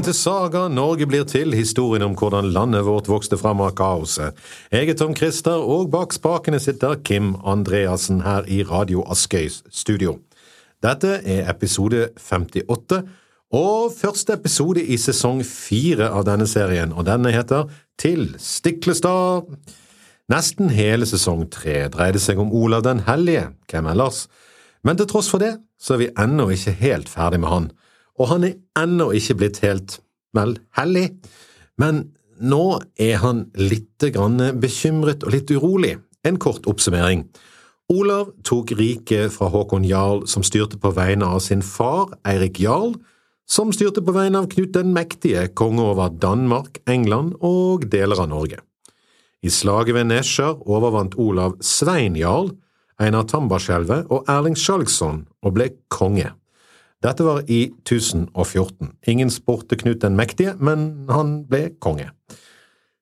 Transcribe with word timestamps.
Velkommen 0.00 0.14
til 0.16 0.22
Saga 0.24 0.60
Norge 0.72 1.04
blir 1.04 1.26
til, 1.28 1.50
historien 1.52 2.00
om 2.06 2.14
hvordan 2.16 2.46
landet 2.54 2.86
vårt 2.86 3.08
vokste 3.12 3.36
fram 3.36 3.60
av 3.60 3.74
kaoset. 3.76 4.32
Jeg 4.72 4.88
er 4.88 4.96
Tom 4.96 5.12
Christer, 5.12 5.60
og 5.60 5.90
bak 5.92 6.14
spakene 6.16 6.56
sitter 6.56 6.94
Kim 7.04 7.34
Andreassen 7.44 8.22
her 8.24 8.48
i 8.48 8.62
Radio 8.64 9.02
Askøys 9.12 9.58
studio. 9.68 10.14
Dette 10.80 11.18
er 11.20 11.50
episode 11.52 12.06
58, 12.16 13.02
og 13.52 13.92
første 13.92 14.38
episode 14.38 14.80
i 14.80 14.96
sesong 14.96 15.42
fire 15.44 16.08
av 16.08 16.24
denne 16.30 16.46
serien, 16.48 16.94
og 16.96 17.04
denne 17.04 17.34
heter 17.36 17.68
Til 18.00 18.30
Stiklestad. 18.40 19.52
Nesten 20.32 20.72
hele 20.72 21.04
sesong 21.04 21.44
tre 21.52 21.90
dreide 21.92 22.24
seg 22.24 22.40
om 22.40 22.56
Olav 22.56 22.88
den 22.88 23.04
hellige, 23.04 23.50
hvem 23.68 23.92
ellers? 23.92 24.30
Men 24.80 24.96
til 24.96 25.12
tross 25.12 25.28
for 25.28 25.44
det, 25.44 25.58
så 25.76 25.98
er 25.98 26.06
vi 26.06 26.10
ennå 26.24 26.48
ikke 26.56 26.78
helt 26.80 27.12
ferdig 27.12 27.44
med 27.44 27.52
han 27.52 27.70
og 28.20 28.28
han 28.28 28.44
er 28.44 28.58
ennå 28.78 29.10
ikke 29.16 29.38
blitt 29.40 29.60
helt, 29.64 29.98
vel, 30.36 30.58
hellig, 30.76 31.08
men 31.80 32.10
nå 32.40 32.80
er 33.00 33.20
han 33.24 33.46
grann 33.56 34.60
bekymret 34.60 35.24
og 35.24 35.32
litt 35.34 35.50
urolig. 35.50 35.96
En 36.24 36.36
kort 36.36 36.66
oppsummering. 36.68 37.24
Olav 37.90 38.30
tok 38.44 38.74
riket 38.78 39.32
fra 39.34 39.48
Håkon 39.50 39.84
Jarl, 39.88 40.26
som 40.28 40.44
styrte 40.46 40.78
på 40.78 40.92
vegne 40.94 41.26
av 41.26 41.40
sin 41.40 41.62
far, 41.64 42.12
Eirik 42.28 42.60
Jarl, 42.60 42.94
som 43.50 43.72
styrte 43.74 44.04
på 44.04 44.14
vegne 44.14 44.44
av 44.44 44.50
Knut 44.52 44.76
den 44.76 44.92
mektige, 44.94 45.48
konge 45.58 45.82
over 45.82 46.12
Danmark, 46.12 46.78
England 46.86 47.34
og 47.40 47.88
deler 47.90 48.20
av 48.22 48.30
Norge. 48.30 48.60
I 49.42 49.50
slaget 49.50 49.96
ved 49.96 50.10
Nesjar 50.12 50.60
overvant 50.68 51.16
Olav 51.18 51.56
Svein 51.64 52.14
Jarl, 52.20 52.52
Einar 53.00 53.24
Tambarskjelvet 53.26 54.12
og 54.12 54.28
Erling 54.28 54.58
Skjalgsson 54.60 55.24
og 55.40 55.56
ble 55.56 55.70
konge. 55.88 56.28
Dette 57.00 57.24
var 57.24 57.46
i 57.48 57.70
1014. 57.88 58.90
Ingen 59.08 59.30
spurte 59.32 59.76
Knut 59.80 60.02
den 60.02 60.18
mektige, 60.18 60.52
men 60.60 61.06
han 61.08 61.46
ble 61.48 61.70
konge. 61.80 62.10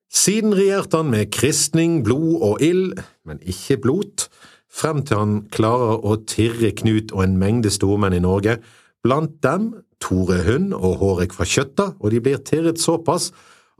Siden 0.09 0.55
regjerte 0.55 1.01
han 1.01 1.11
med 1.11 1.33
kristning, 1.35 1.99
blod 2.07 2.39
og 2.41 2.63
ild, 2.63 3.01
men 3.27 3.41
ikke 3.43 3.77
blot, 3.83 4.29
frem 4.71 5.03
til 5.03 5.19
han 5.19 5.33
klarer 5.51 5.99
å 5.99 6.15
tirre 6.29 6.71
Knut 6.79 7.11
og 7.11 7.25
en 7.25 7.35
mengde 7.41 7.73
stormenn 7.73 8.15
i 8.15 8.23
Norge, 8.23 8.57
blant 9.03 9.35
dem 9.43 9.73
Tore 9.99 10.39
Hund 10.47 10.71
og 10.77 11.03
Hårek 11.03 11.35
fra 11.35 11.47
Kjøtta, 11.47 11.91
og 11.99 12.15
de 12.15 12.23
blir 12.23 12.39
tirret 12.47 12.79
såpass 12.79 13.33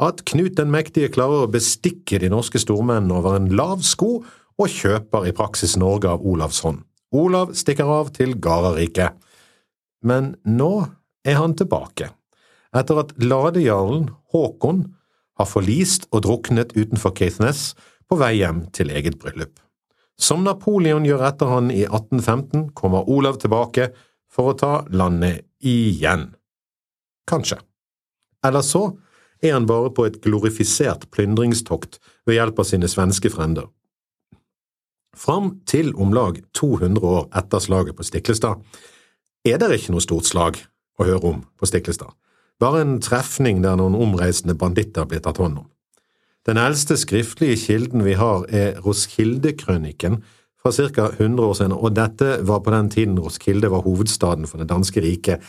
at 0.04 0.26
Knut 0.28 0.60
den 0.60 0.72
mektige 0.74 1.14
klarer 1.16 1.46
å 1.46 1.52
bestikke 1.52 2.20
de 2.20 2.28
norske 2.32 2.60
stormennene 2.60 3.16
over 3.22 3.40
en 3.40 3.50
lav 3.56 3.88
sko 3.88 4.18
og 4.60 4.76
kjøper 4.76 5.32
i 5.32 5.36
praksis 5.36 5.78
Norge 5.80 6.12
av 6.12 6.28
Olavs 6.28 6.60
hånd. 6.68 6.84
Olav 7.16 7.56
stikker 7.58 7.88
av 7.88 8.12
til 8.14 8.36
Garariket 8.44 9.16
men 10.06 10.34
nå 10.48 10.74
er 11.28 11.40
han 11.40 11.56
tilbake, 11.60 12.12
etter 12.76 13.02
at 13.02 13.16
ladejarlen 13.22 14.10
Håkon 14.34 14.84
har 15.40 15.48
forlist 15.50 16.08
og 16.12 16.24
druknet 16.28 16.76
utenfor 16.78 17.16
Caithness 17.16 17.74
på 18.10 18.20
vei 18.20 18.36
hjem 18.40 18.66
til 18.76 18.92
eget 18.94 19.20
bryllup. 19.22 19.56
Som 20.20 20.44
Napoleon 20.44 21.06
gjør 21.08 21.24
etter 21.30 21.52
han 21.54 21.70
i 21.72 21.86
1815, 21.88 22.72
kommer 22.76 23.08
Olav 23.08 23.40
tilbake 23.40 23.90
for 24.30 24.52
å 24.52 24.58
ta 24.60 24.74
landet 24.92 25.46
igjen. 25.64 26.30
Kanskje. 27.30 27.60
Eller 28.46 28.64
så 28.66 28.90
er 29.44 29.56
han 29.56 29.68
bare 29.70 29.92
på 29.96 30.06
et 30.08 30.20
glorifisert 30.24 31.08
plyndringstokt 31.14 32.00
ved 32.28 32.36
hjelp 32.36 32.60
av 32.60 32.68
sine 32.68 32.90
svenske 32.92 33.32
frender. 33.32 33.70
Fram 35.16 35.58
til 35.68 35.94
om 36.00 36.12
lag 36.16 36.40
200 36.56 37.04
år 37.04 37.28
etter 37.40 37.64
slaget 37.64 37.98
på 37.98 38.06
Stiklestad 38.08 38.62
er 39.48 39.60
det 39.62 39.72
ikke 39.78 39.96
noe 39.96 40.04
stort 40.04 40.28
slag 40.28 40.60
å 41.00 41.08
høre 41.08 41.34
om 41.34 41.44
på 41.60 41.70
Stiklestad, 41.70 42.12
bare 42.60 42.84
en 42.84 42.98
trefning 43.04 43.62
der 43.64 43.78
noen 43.80 43.96
omreisende 43.96 44.58
banditter 44.60 45.08
blir 45.08 45.24
tatt 45.24 45.40
hånd 45.40 45.62
om. 45.64 45.70
Den 46.48 46.58
eldste 46.58 46.98
skriftlige 46.98 47.60
kilden 47.60 48.04
vi 48.04 48.16
har, 48.20 48.46
er 48.50 48.80
Roskilde-krøniken 48.84 50.22
fra 50.60 50.72
ca. 50.72 51.10
100 51.20 51.46
år 51.46 51.54
siden, 51.54 51.76
og 51.76 51.96
dette 51.96 52.40
var 52.48 52.64
på 52.64 52.72
den 52.74 52.90
tiden 52.90 53.20
Roskilde 53.20 53.72
var 53.72 53.84
hovedstaden 53.86 54.48
for 54.48 54.60
det 54.60 54.70
danske 54.72 55.04
riket, 55.04 55.44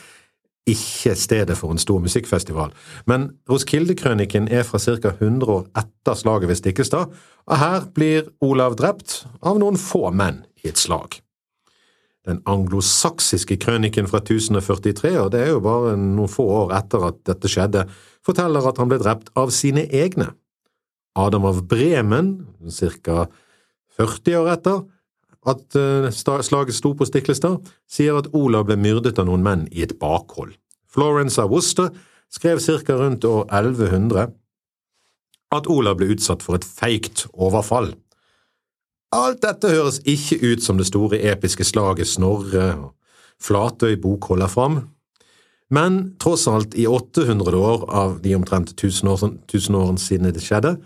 ikke 0.68 1.14
stedet 1.16 1.56
for 1.56 1.72
en 1.72 1.80
stor 1.80 1.98
musikkfestival. 2.02 2.74
Men 3.06 3.30
Roskilde-krøniken 3.50 4.48
er 4.52 4.62
fra 4.62 4.78
ca. 4.78 5.14
100 5.16 5.50
år 5.50 5.66
etter 5.78 6.14
slaget 6.14 6.48
ved 6.48 6.60
Stiklestad, 6.60 7.16
og 7.46 7.58
her 7.58 7.88
blir 7.94 8.28
Olav 8.44 8.76
drept 8.78 9.24
av 9.42 9.58
noen 9.58 9.80
få 9.80 10.10
menn 10.14 10.44
i 10.62 10.70
et 10.70 10.78
slag. 10.78 11.22
Den 12.28 12.42
anglosaksiske 12.48 13.56
krøniken 13.62 14.08
fra 14.10 14.20
1043, 14.20 15.14
og 15.22 15.30
det 15.32 15.40
er 15.40 15.54
jo 15.54 15.62
bare 15.64 15.94
noen 15.96 16.28
få 16.28 16.44
år 16.66 16.74
etter 16.76 17.06
at 17.08 17.20
dette 17.28 17.48
skjedde, 17.48 17.86
forteller 18.26 18.66
at 18.68 18.80
han 18.80 18.90
ble 18.90 18.98
drept 19.00 19.30
av 19.40 19.52
sine 19.54 19.86
egne. 19.88 20.28
Adam 21.18 21.48
av 21.48 21.62
Bremen, 21.70 22.34
ca. 23.04 23.24
40 23.96 24.36
år 24.40 24.50
etter 24.52 24.82
at 25.50 25.78
eh, 25.78 26.10
slaget 26.12 26.76
sto 26.76 26.92
på 26.96 27.08
Stiklestad, 27.08 27.64
sier 27.88 28.18
at 28.20 28.28
Olav 28.36 28.68
ble 28.68 28.76
myrdet 28.80 29.18
av 29.18 29.28
noen 29.28 29.44
menn 29.44 29.64
i 29.72 29.84
et 29.86 29.96
bakhold. 30.00 30.52
Florence 30.90 31.40
av 31.40 31.50
Worcester 31.52 31.88
skrev 32.30 32.60
ca. 32.60 32.98
rundt 33.00 33.24
år 33.24 33.46
1100 33.48 34.28
at 35.56 35.66
Olav 35.72 35.98
ble 35.98 36.12
utsatt 36.14 36.44
for 36.44 36.58
et 36.58 36.66
feigt 36.66 37.24
overfall. 37.32 37.94
Alt 39.10 39.40
dette 39.42 39.66
høres 39.72 39.96
ikke 40.06 40.36
ut 40.52 40.62
som 40.62 40.78
det 40.78 40.86
store 40.86 41.18
episke 41.32 41.64
slaget 41.66 42.06
Snorre 42.06 42.66
og 42.78 42.90
Flatøy 43.42 43.96
bok 43.98 44.28
holder 44.30 44.50
fram, 44.52 44.76
men 45.70 45.96
tross 46.22 46.46
alt, 46.50 46.76
i 46.78 46.86
800 46.86 47.58
år 47.58 47.86
av 47.90 48.20
de 48.22 48.36
omtrent 48.36 48.70
1000 48.76 49.10
årene 49.10 49.98
siden 49.98 50.30
det 50.30 50.42
skjedde, 50.44 50.76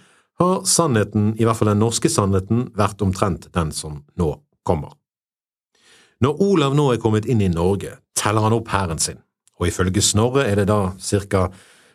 har 0.40 0.64
sannheten, 0.64 1.34
i 1.36 1.44
hvert 1.44 1.58
fall 1.58 1.72
den 1.74 1.82
norske 1.84 2.08
sannheten, 2.08 2.70
vært 2.78 3.04
omtrent 3.04 3.50
den 3.52 3.74
som 3.76 4.00
nå 4.16 4.30
kommer. 4.64 4.96
Når 6.24 6.40
Olav 6.46 6.78
nå 6.78 6.88
er 6.94 7.02
kommet 7.02 7.28
inn 7.28 7.44
i 7.44 7.52
Norge, 7.52 7.98
teller 8.16 8.46
han 8.46 8.56
opp 8.56 8.72
hæren 8.72 9.02
sin, 9.02 9.20
og 9.60 9.68
ifølge 9.68 10.00
Snorre 10.00 10.46
er 10.48 10.62
det 10.62 10.68
da 10.72 10.94
ca. 10.96 11.44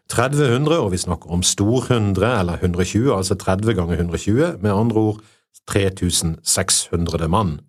3000, 0.09 0.69
og 0.77 0.93
vi 0.93 1.01
snakker 1.01 1.33
om 1.33 1.41
storhundre 1.45 2.35
eller 2.37 2.61
120, 2.61 3.09
altså 3.17 3.37
30 3.37 3.77
ganger 3.77 3.97
120, 3.97 4.57
med 4.61 4.73
andre 4.73 5.05
ord 5.09 5.25
3600 5.69 7.29
mann. 7.31 7.59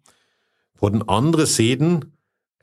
På 0.81 0.89
den 0.89 1.03
andre 1.09 1.47
siden 1.47 2.03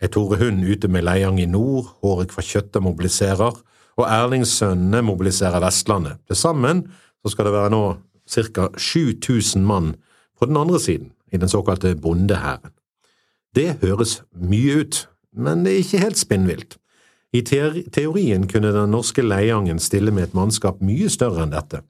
er 0.02 0.10
Tore 0.14 0.38
Hund 0.42 0.66
ute 0.66 0.90
med 0.90 1.06
Leiang 1.06 1.40
i 1.42 1.46
nord, 1.46 1.94
Hårek 2.02 2.34
fra 2.34 2.42
Kjøtta 2.46 2.82
mobiliserer, 2.82 3.58
og 3.98 4.06
Erlingssønnene 4.06 5.02
mobiliserer 5.06 5.62
Vestlandet. 5.62 6.20
Til 6.28 6.38
sammen 6.38 6.84
så 7.22 7.34
skal 7.34 7.50
det 7.50 7.54
være 7.54 7.74
nå 7.74 7.84
ca. 8.30 8.68
7000 8.78 9.66
mann 9.66 9.96
på 10.40 10.46
den 10.46 10.58
andre 10.58 10.80
siden, 10.80 11.12
i 11.34 11.38
den 11.38 11.50
såkalte 11.50 11.96
bondehæren. 11.96 12.74
Det 13.56 13.78
høres 13.82 14.22
mye 14.34 14.82
ut, 14.82 15.08
men 15.34 15.66
det 15.66 15.74
er 15.74 15.84
ikke 15.84 16.04
helt 16.04 16.18
spinnvilt. 16.18 16.78
I 17.34 17.42
teorien 17.42 18.48
kunne 18.48 18.74
den 18.74 18.94
norske 18.94 19.22
Leiangen 19.22 19.80
stille 19.80 20.12
med 20.12 20.30
et 20.30 20.36
mannskap 20.38 20.82
mye 20.82 21.10
større 21.10 21.44
enn 21.44 21.54
dette. 21.54 21.82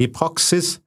I 0.00 0.08
praksis 0.10 0.78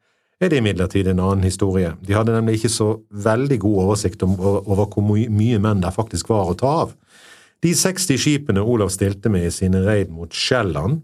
er 0.43 0.51
det 0.51 0.59
imidlertid 0.61 1.07
en 1.09 1.21
annen 1.23 1.45
historie. 1.45 1.93
De 2.01 2.15
hadde 2.15 2.35
nemlig 2.35 2.59
ikke 2.59 2.71
så 2.71 2.89
veldig 3.25 3.57
god 3.63 3.79
oversikt 3.85 4.23
over 4.25 4.85
hvor 4.85 5.05
mye 5.07 5.61
menn 5.61 5.81
det 5.83 5.93
faktisk 5.95 6.31
var 6.31 6.51
å 6.51 6.57
ta 6.59 6.73
av. 6.83 6.93
De 7.63 7.71
60 7.77 8.19
skipene 8.19 8.63
Olav 8.63 8.91
stilte 8.91 9.31
med 9.31 9.47
i 9.47 9.53
sine 9.55 9.83
reid 9.85 10.11
mot 10.11 10.33
Sjælland, 10.35 11.01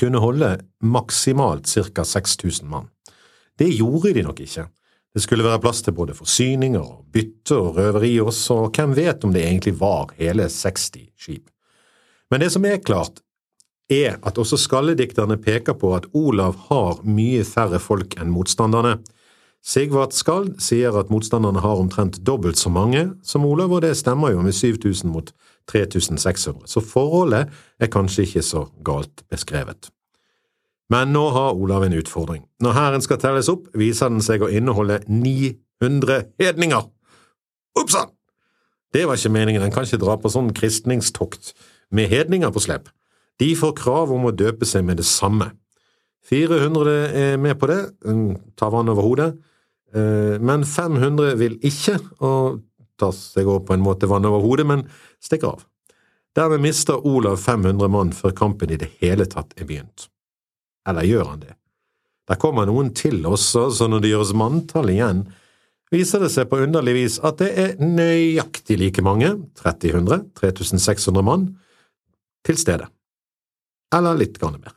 kunne 0.00 0.22
holde 0.22 0.54
maksimalt 0.80 1.68
ca. 1.68 2.04
6000 2.04 2.68
mann. 2.68 2.88
Det 3.58 3.68
gjorde 3.68 4.14
de 4.16 4.22
nok 4.24 4.40
ikke. 4.40 4.64
Det 5.12 5.20
skulle 5.20 5.44
være 5.44 5.60
plass 5.60 5.82
til 5.84 5.92
både 5.92 6.16
forsyninger 6.16 6.80
og 6.80 7.04
bytte 7.12 7.58
og 7.58 7.76
røveri 7.76 8.14
også, 8.22 8.54
og 8.64 8.76
hvem 8.76 8.94
vet 8.96 9.24
om 9.26 9.34
det 9.34 9.44
egentlig 9.44 9.74
var 9.80 10.14
hele 10.16 10.48
60 10.48 10.86
skip. 11.20 11.50
Men 12.32 12.40
det 12.40 12.48
som 12.54 12.64
er 12.64 12.80
klart, 12.80 13.20
er 13.92 14.18
at 14.22 14.38
også 14.38 14.56
skalledikterne 14.60 15.36
peker 15.40 15.76
på 15.78 15.92
at 15.96 16.08
Olav 16.16 16.56
har 16.68 17.02
mye 17.04 17.44
færre 17.44 17.80
folk 17.82 18.16
enn 18.20 18.32
motstanderne. 18.32 18.98
Sigvart 19.62 20.14
Skald 20.16 20.56
sier 20.62 20.96
at 20.98 21.10
motstanderne 21.12 21.62
har 21.62 21.78
omtrent 21.78 22.18
dobbelt 22.26 22.58
så 22.58 22.70
mange 22.72 23.12
som 23.22 23.44
Olav, 23.46 23.70
og 23.70 23.84
det 23.84 23.94
stemmer 23.96 24.32
jo 24.34 24.42
med 24.42 24.56
7000 24.58 25.10
mot 25.12 25.30
3600, 25.70 26.66
så 26.66 26.80
forholdet 26.82 27.52
er 27.78 27.90
kanskje 27.90 28.26
ikke 28.26 28.42
så 28.42 28.64
galt 28.84 29.22
beskrevet. 29.30 29.92
Men 30.90 31.12
nå 31.14 31.28
har 31.32 31.54
Olav 31.54 31.86
en 31.86 31.94
utfordring. 31.96 32.42
Når 32.60 32.74
hæren 32.76 33.04
skal 33.04 33.20
telles 33.22 33.48
opp, 33.48 33.68
viser 33.78 34.10
den 34.10 34.24
seg 34.24 34.42
å 34.42 34.50
inneholde 34.50 34.98
900 35.06 36.26
hedninger! 36.42 36.90
Oppsann! 37.78 38.10
Det 38.92 39.06
var 39.08 39.16
ikke 39.16 39.32
meningen, 39.32 39.62
en 39.62 39.72
kan 39.72 39.86
ikke 39.86 40.02
dra 40.02 40.18
på 40.20 40.28
sånn 40.32 40.50
kristningstokt 40.52 41.54
med 41.94 42.10
hedninger 42.12 42.50
på 42.52 42.60
slep. 42.60 42.90
De 43.40 43.52
får 43.56 43.76
krav 43.78 44.12
om 44.12 44.28
å 44.28 44.34
døpe 44.34 44.68
seg 44.68 44.84
med 44.86 45.00
det 45.00 45.06
samme. 45.08 45.50
400 46.28 46.92
er 47.18 47.40
med 47.40 47.58
på 47.58 47.68
det, 47.70 47.80
tar 48.56 48.70
vann 48.74 48.90
over 48.92 49.02
hodet, 49.02 49.30
eh, 49.94 50.38
men 50.38 50.64
500 50.64 51.34
vil 51.40 51.58
ikke, 51.66 51.98
og 52.22 52.62
tar 53.00 53.14
seg 53.16 53.48
opp 53.50 53.66
på 53.70 53.76
en 53.76 53.82
måte 53.82 54.08
vann 54.10 54.28
over 54.28 54.44
hodet, 54.44 54.66
men 54.68 54.86
stikker 55.22 55.56
av. 55.56 55.66
Dermed 56.36 56.62
mister 56.64 57.02
Olav 57.06 57.36
500 57.42 57.90
mann 57.92 58.12
før 58.16 58.32
kampen 58.36 58.70
i 58.72 58.78
det 58.80 58.88
hele 59.02 59.26
tatt 59.28 59.52
er 59.58 59.68
begynt. 59.68 60.06
Eller 60.88 61.06
gjør 61.06 61.28
han 61.34 61.42
det? 61.42 61.56
Der 62.30 62.38
kommer 62.40 62.66
noen 62.68 62.92
til 62.96 63.20
også, 63.26 63.68
så 63.74 63.88
når 63.90 64.04
det 64.04 64.12
gjøres 64.14 64.32
manntall 64.38 64.92
igjen, 64.94 65.26
viser 65.92 66.22
det 66.22 66.30
seg 66.32 66.48
på 66.48 66.62
underlig 66.64 66.94
vis 66.96 67.18
at 67.20 67.42
det 67.42 67.50
er 67.58 67.74
nøyaktig 67.82 68.78
like 68.80 69.04
mange, 69.04 69.34
3000, 69.60 70.30
3600 70.38 71.26
mann, 71.26 71.50
til 72.46 72.58
stede. 72.58 72.88
Eller 73.92 74.16
litt 74.18 74.38
grann 74.40 74.60
mer. 74.60 74.74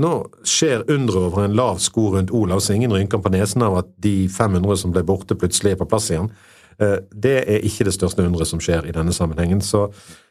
Nå 0.00 0.12
skjer 0.46 0.84
underet 0.86 1.18
over 1.18 1.44
en 1.44 1.56
lav 1.58 1.80
sko 1.82 2.12
rundt 2.14 2.30
Olav, 2.30 2.60
så 2.62 2.76
ingen 2.76 2.92
rynker 2.94 3.18
på 3.18 3.32
nesen 3.34 3.64
av 3.66 3.80
at 3.80 3.88
de 3.98 4.28
500 4.30 4.76
som 4.84 4.92
ble 4.94 5.02
borte, 5.06 5.34
plutselig 5.34 5.74
er 5.74 5.80
på 5.80 5.88
plass 5.90 6.10
igjen. 6.12 6.30
Eh, 6.78 7.00
det 7.10 7.38
er 7.42 7.66
ikke 7.66 7.88
det 7.88 7.96
største 7.96 8.22
underet 8.22 8.48
som 8.48 8.62
skjer 8.62 8.86
i 8.86 8.94
denne 8.94 9.14
sammenhengen, 9.14 9.62
så, 9.64 9.88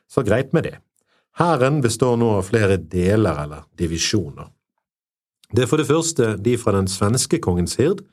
så 0.08 0.24
greit 0.24 0.56
med 0.56 0.70
det. 0.70 0.78
Hæren 1.40 1.81
består 1.84 2.16
nå 2.20 2.31
av 2.38 2.48
flere 2.48 2.80
deler 2.80 3.44
eller 3.44 3.68
divisjoner. 3.80 4.48
Det 5.52 5.66
er 5.66 5.70
for 5.70 5.81
det 5.81 5.90
første 5.90 6.34
de 6.38 6.56
fra 6.62 6.76
den 6.78 6.88
svenske 6.88 7.40
kongens 7.44 7.76
hird, 7.81 8.06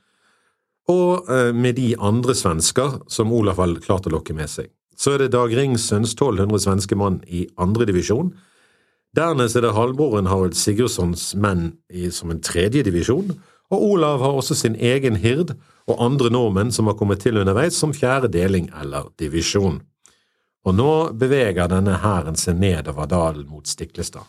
og 0.91 1.31
eh, 1.31 1.53
med 1.55 1.79
de 1.79 1.93
andre 1.99 2.35
svensker 2.35 3.01
som 3.11 3.33
Olav 3.35 3.63
har 3.63 3.79
klart 3.85 4.07
å 4.07 4.15
lokke 4.15 4.35
med 4.35 4.51
seg. 4.51 4.71
Så 4.97 5.15
er 5.15 5.25
det 5.25 5.35
Dag 5.35 5.53
Ringsunds 5.53 6.15
1200 6.15 6.63
svenske 6.63 6.97
mann 6.99 7.21
i 7.27 7.45
andre 7.61 7.87
divisjon. 7.87 8.31
Dernest 9.17 9.57
er 9.57 9.65
det 9.65 9.73
halvbroren 9.73 10.27
Harald 10.29 10.59
Sigurdssons 10.61 11.31
menn 11.41 11.71
i, 11.89 12.11
som 12.13 12.29
en 12.33 12.43
tredje 12.45 12.83
divisjon, 12.85 13.31
og 13.73 13.85
Olav 13.95 14.21
har 14.21 14.37
også 14.37 14.55
sin 14.59 14.75
egen 14.77 15.17
hird 15.23 15.55
og 15.89 16.03
andre 16.05 16.29
nordmenn 16.35 16.73
som 16.75 16.91
har 16.91 16.99
kommet 16.99 17.23
til 17.25 17.39
underveis 17.41 17.79
som 17.81 17.95
fjerde 17.97 18.29
deling 18.35 18.69
eller 18.77 19.09
divisjon. 19.17 19.79
Og 20.69 20.75
nå 20.77 20.93
beveger 21.17 21.71
denne 21.71 21.97
hæren 22.03 22.37
seg 22.37 22.59
nedover 22.61 23.09
dalen 23.09 23.47
mot 23.49 23.67
Stiklestad. 23.67 24.27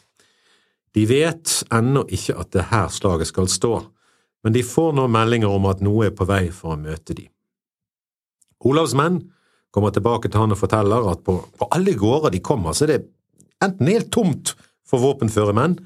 De 0.96 1.04
vet 1.10 1.52
ennå 1.74 2.06
ikke 2.08 2.38
at 2.40 2.54
det 2.56 2.70
her 2.72 2.88
slaget 2.94 3.28
skal 3.30 3.50
stå, 3.52 3.74
men 4.46 4.56
de 4.56 4.64
får 4.64 4.96
nå 4.96 5.10
meldinger 5.12 5.52
om 5.52 5.68
at 5.68 5.84
noe 5.84 6.08
er 6.08 6.16
på 6.16 6.30
vei 6.30 6.46
for 6.54 6.78
å 6.78 6.80
møte 6.80 7.18
de. 7.18 7.28
Olavs 8.64 8.96
menn 8.96 9.20
kommer 9.74 9.92
tilbake 9.92 10.32
til 10.32 10.46
han 10.46 10.56
og 10.56 10.62
forteller 10.62 11.12
at 11.12 11.26
på, 11.28 11.36
på 11.60 11.70
alle 11.76 11.98
gårder 12.00 12.32
de 12.34 12.40
kommer, 12.40 12.72
så 12.72 12.88
er 12.88 12.94
det 12.94 13.02
enten 13.66 13.92
helt 13.92 14.14
tomt 14.16 14.56
for 14.88 15.04
våpenføre 15.04 15.56
menn, 15.58 15.78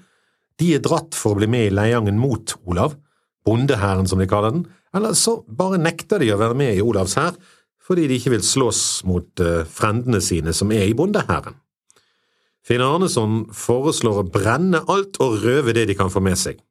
de 0.62 0.76
er 0.76 0.84
dratt 0.84 1.18
for 1.18 1.34
å 1.34 1.40
bli 1.40 1.50
med 1.50 1.70
i 1.70 1.74
leiangen 1.74 2.20
mot 2.22 2.54
Olav, 2.70 2.96
bondehæren 3.48 4.10
som 4.10 4.22
de 4.22 4.30
kaller 4.30 4.54
den, 4.54 4.68
eller 4.94 5.16
så 5.18 5.40
bare 5.48 5.80
nekter 5.82 6.22
de 6.22 6.30
å 6.34 6.40
være 6.40 6.58
med 6.58 6.76
i 6.76 6.86
Olavs 6.86 7.18
hær 7.20 7.36
fordi 7.82 8.06
de 8.08 8.20
ikke 8.20 8.36
vil 8.36 8.44
slåss 8.46 8.82
mot 9.10 9.42
uh, 9.42 9.66
frendene 9.68 10.22
sine 10.24 10.54
som 10.56 10.70
er 10.72 10.86
i 10.88 10.94
bondehæren. 10.96 11.58
Finn 12.62 12.84
Arneson 12.86 13.48
foreslår 13.58 14.22
å 14.22 14.28
brenne 14.30 14.84
alt 14.92 15.18
og 15.24 15.42
røve 15.42 15.74
det 15.76 15.88
de 15.90 15.98
kan 15.98 16.12
få 16.14 16.22
med 16.24 16.38
seg. 16.40 16.62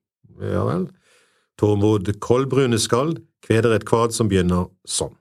Ja 0.40 0.62
vel. 0.68 0.86
Tormod 1.60 2.08
Kolbrune 2.22 2.78
Skald 2.80 3.18
kveder 3.44 3.74
et 3.74 3.84
kvad 3.88 4.14
som 4.16 4.30
begynner 4.30 4.70
sånn. 4.88 5.16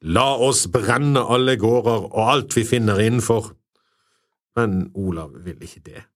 La 0.00 0.32
oss 0.40 0.64
brenne 0.72 1.20
alle 1.20 1.58
gårder 1.60 2.08
og 2.08 2.20
alt 2.24 2.56
vi 2.56 2.64
finner 2.64 3.02
innenfor. 3.04 3.52
Men 4.56 4.88
Olav 4.96 5.36
vil 5.44 5.60
ikke 5.60 5.84
det. 5.84 6.06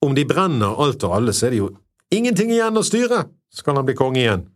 Om 0.00 0.14
de 0.16 0.24
brenner 0.24 0.80
alt 0.80 1.04
og 1.04 1.16
alle, 1.16 1.34
så 1.36 1.46
er 1.46 1.54
det 1.54 1.60
jo 1.60 1.70
ingenting 2.14 2.52
igjen 2.54 2.80
å 2.80 2.84
styre, 2.86 3.24
skal 3.52 3.76
han 3.78 3.88
bli 3.88 3.96
konge 3.98 4.22
igjen. 4.22 4.46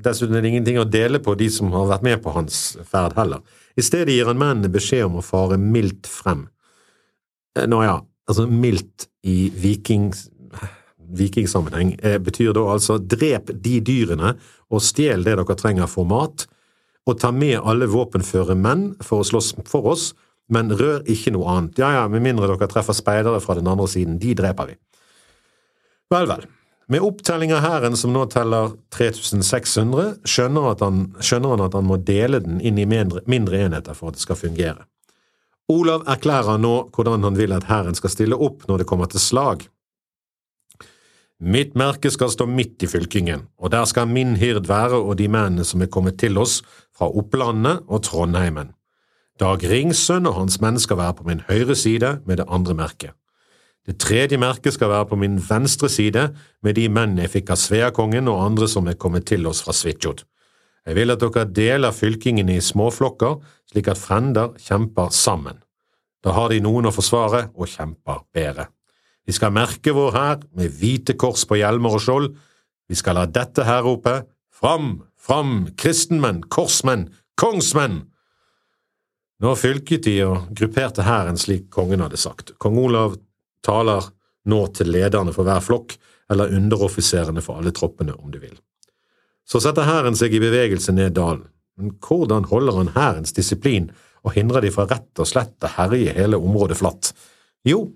Dessuten 0.00 0.36
er 0.36 0.42
det 0.42 0.52
ingenting 0.52 0.80
å 0.80 0.88
dele 0.88 1.20
på 1.22 1.34
de 1.38 1.48
som 1.52 1.70
har 1.74 1.88
vært 1.90 2.06
med 2.06 2.22
på 2.24 2.32
hans 2.34 2.60
ferd 2.88 3.14
heller. 3.18 3.44
I 3.78 3.84
stedet 3.84 4.14
gir 4.14 4.30
han 4.30 4.40
mennene 4.40 4.72
beskjed 4.72 5.06
om 5.06 5.20
å 5.20 5.24
fare 5.24 5.58
mildt 5.60 6.08
frem. 6.10 6.46
Eh, 7.58 7.66
nå 7.70 7.82
ja, 7.84 7.98
altså 8.30 8.46
mildt 8.50 9.08
i 9.26 9.50
vikings 9.54 10.28
vikingsammenheng 11.10 11.96
eh, 12.06 12.18
betyr 12.22 12.52
da 12.54 12.68
altså 12.70 12.98
drep 13.02 13.50
de 13.50 13.80
dyrene 13.82 14.36
og 14.70 14.82
stjel 14.84 15.24
det 15.26 15.36
dere 15.38 15.56
trenger 15.58 15.90
for 15.90 16.06
mat, 16.08 16.46
og 17.08 17.18
ta 17.18 17.32
med 17.34 17.58
alle 17.58 17.88
våpenføre 17.90 18.54
menn 18.54 18.92
for 19.02 19.22
å 19.22 19.26
slåss 19.26 19.54
for 19.66 19.88
oss, 19.90 20.10
men 20.50 20.72
rør 20.76 21.02
ikke 21.10 21.32
noe 21.34 21.48
annet. 21.54 21.80
Ja 21.80 21.92
ja, 21.94 22.06
med 22.10 22.24
mindre 22.24 22.50
dere 22.50 22.68
treffer 22.70 22.96
speidere 22.96 23.40
fra 23.42 23.56
den 23.58 23.70
andre 23.70 23.88
siden, 23.90 24.18
de 24.22 24.34
dreper 24.38 24.72
vi. 24.72 24.78
Vel, 26.10 26.26
vel. 26.26 26.46
Med 26.90 27.04
opptelling 27.06 27.52
av 27.54 27.62
hæren 27.62 27.94
som 27.94 28.10
nå 28.10 28.24
teller 28.32 28.72
3600, 28.96 30.16
skjønner, 30.26 30.72
han, 30.80 31.04
skjønner 31.22 31.54
han 31.54 31.68
at 31.68 31.76
han 31.78 31.86
må 31.86 32.00
dele 32.02 32.40
den 32.42 32.58
inn 32.66 32.80
i 32.82 32.86
mindre, 32.90 33.22
mindre 33.30 33.60
enheter 33.62 33.94
for 33.94 34.10
at 34.10 34.18
det 34.18 34.24
skal 34.24 34.40
fungere. 34.40 34.88
Olav 35.70 36.02
erklærer 36.10 36.58
nå 36.58 36.72
hvordan 36.90 37.22
han 37.28 37.38
vil 37.38 37.54
at 37.54 37.68
hæren 37.70 37.94
skal 37.94 38.10
stille 38.10 38.34
opp 38.34 38.66
når 38.66 38.82
det 38.82 38.88
kommer 38.90 39.06
til 39.10 39.22
slag. 39.22 39.62
Mitt 41.40 41.78
merke 41.78 42.10
skal 42.10 42.32
stå 42.34 42.44
midt 42.50 42.82
i 42.82 42.88
fylkingen, 42.90 43.46
og 43.56 43.70
der 43.72 43.86
skal 43.88 44.10
min 44.10 44.34
hird 44.36 44.66
være 44.68 44.98
og 44.98 45.14
de 45.22 45.30
mennene 45.30 45.64
som 45.64 45.80
er 45.80 45.88
kommet 45.94 46.18
til 46.20 46.42
oss 46.42 46.58
fra 46.90 47.06
Opplandet 47.06 47.86
og 47.86 48.02
Trondheimen. 48.04 48.74
Dag 49.40 49.62
Ringsønn 49.64 50.28
og 50.28 50.34
hans 50.36 50.58
menn 50.60 50.76
skal 50.76 50.98
være 50.98 51.14
på 51.16 51.24
min 51.24 51.38
høyre 51.46 51.72
side 51.78 52.10
med 52.28 52.42
det 52.42 52.44
andre 52.52 52.74
merket. 52.76 53.14
Det 53.88 53.94
tredje 53.96 54.36
merket 54.36 54.74
skal 54.74 54.90
være 54.92 55.06
på 55.08 55.16
min 55.16 55.38
venstre 55.40 55.88
side 55.88 56.26
med 56.60 56.76
de 56.76 56.84
mennene 56.92 57.24
jeg 57.24 57.32
fikk 57.38 57.54
av 57.54 57.60
Sveakongen 57.62 58.28
og 58.28 58.42
andre 58.44 58.68
som 58.68 58.90
er 58.92 58.98
kommet 59.00 59.24
til 59.30 59.48
oss 59.48 59.62
fra 59.64 59.72
Svitjod. 59.72 60.26
Jeg 60.84 60.98
vil 60.98 61.14
at 61.14 61.24
dere 61.24 61.46
deler 61.48 61.96
fylkingene 61.96 62.58
i 62.58 62.64
småflokker, 62.64 63.38
slik 63.72 63.88
at 63.88 64.02
frender 64.02 64.52
kjemper 64.60 65.08
sammen. 65.16 65.62
Da 66.20 66.36
har 66.36 66.52
de 66.52 66.60
noen 66.60 66.90
å 66.90 66.92
forsvare 66.92 67.46
og 67.54 67.72
kjemper 67.72 68.20
bedre. 68.36 68.68
Vi 69.24 69.32
skal 69.32 69.56
merke 69.56 69.96
vår 69.96 70.12
hær 70.18 70.38
med 70.52 70.76
hvite 70.76 71.16
kors 71.16 71.46
på 71.48 71.56
hjelmer 71.62 71.96
og 71.96 72.04
skjold. 72.04 72.28
Vi 72.92 72.98
skal 72.98 73.16
la 73.16 73.24
dette 73.24 73.64
her 73.64 73.86
rope 73.88 74.20
Fram, 74.60 75.06
fram, 75.16 75.70
kristenmenn, 75.80 76.42
korsmenn, 76.52 77.08
kongsmenn! 77.40 78.09
Nå 79.40 79.54
fylket 79.56 80.04
de 80.04 80.18
og 80.26 80.50
grupperte 80.56 81.04
hæren 81.06 81.38
slik 81.40 81.70
kongen 81.72 82.02
hadde 82.04 82.18
sagt. 82.20 82.52
Kong 82.60 82.76
Olav 82.78 83.16
taler 83.64 84.04
nå 84.50 84.60
til 84.76 84.90
lederne 84.92 85.32
for 85.32 85.48
hver 85.48 85.62
flokk, 85.64 85.94
eller 86.30 86.52
underoffiserene 86.54 87.42
for 87.42 87.58
alle 87.58 87.72
troppene, 87.74 88.14
om 88.14 88.30
du 88.30 88.38
vil. 88.38 88.54
Så 89.48 89.62
setter 89.64 89.88
hæren 89.88 90.16
seg 90.16 90.36
i 90.36 90.42
bevegelse 90.42 90.92
ned 90.94 91.16
dalen. 91.16 91.48
Men 91.80 91.96
hvordan 92.04 92.46
holder 92.52 92.76
han 92.76 92.92
hærens 92.94 93.32
disiplin 93.34 93.88
og 94.22 94.36
hindrer 94.36 94.62
de 94.62 94.70
fra 94.74 94.84
rett 94.90 95.22
og 95.22 95.26
slett 95.26 95.64
å 95.64 95.72
herje 95.78 96.14
hele 96.14 96.38
området 96.38 96.76
flatt? 96.78 97.10
Jo, 97.66 97.86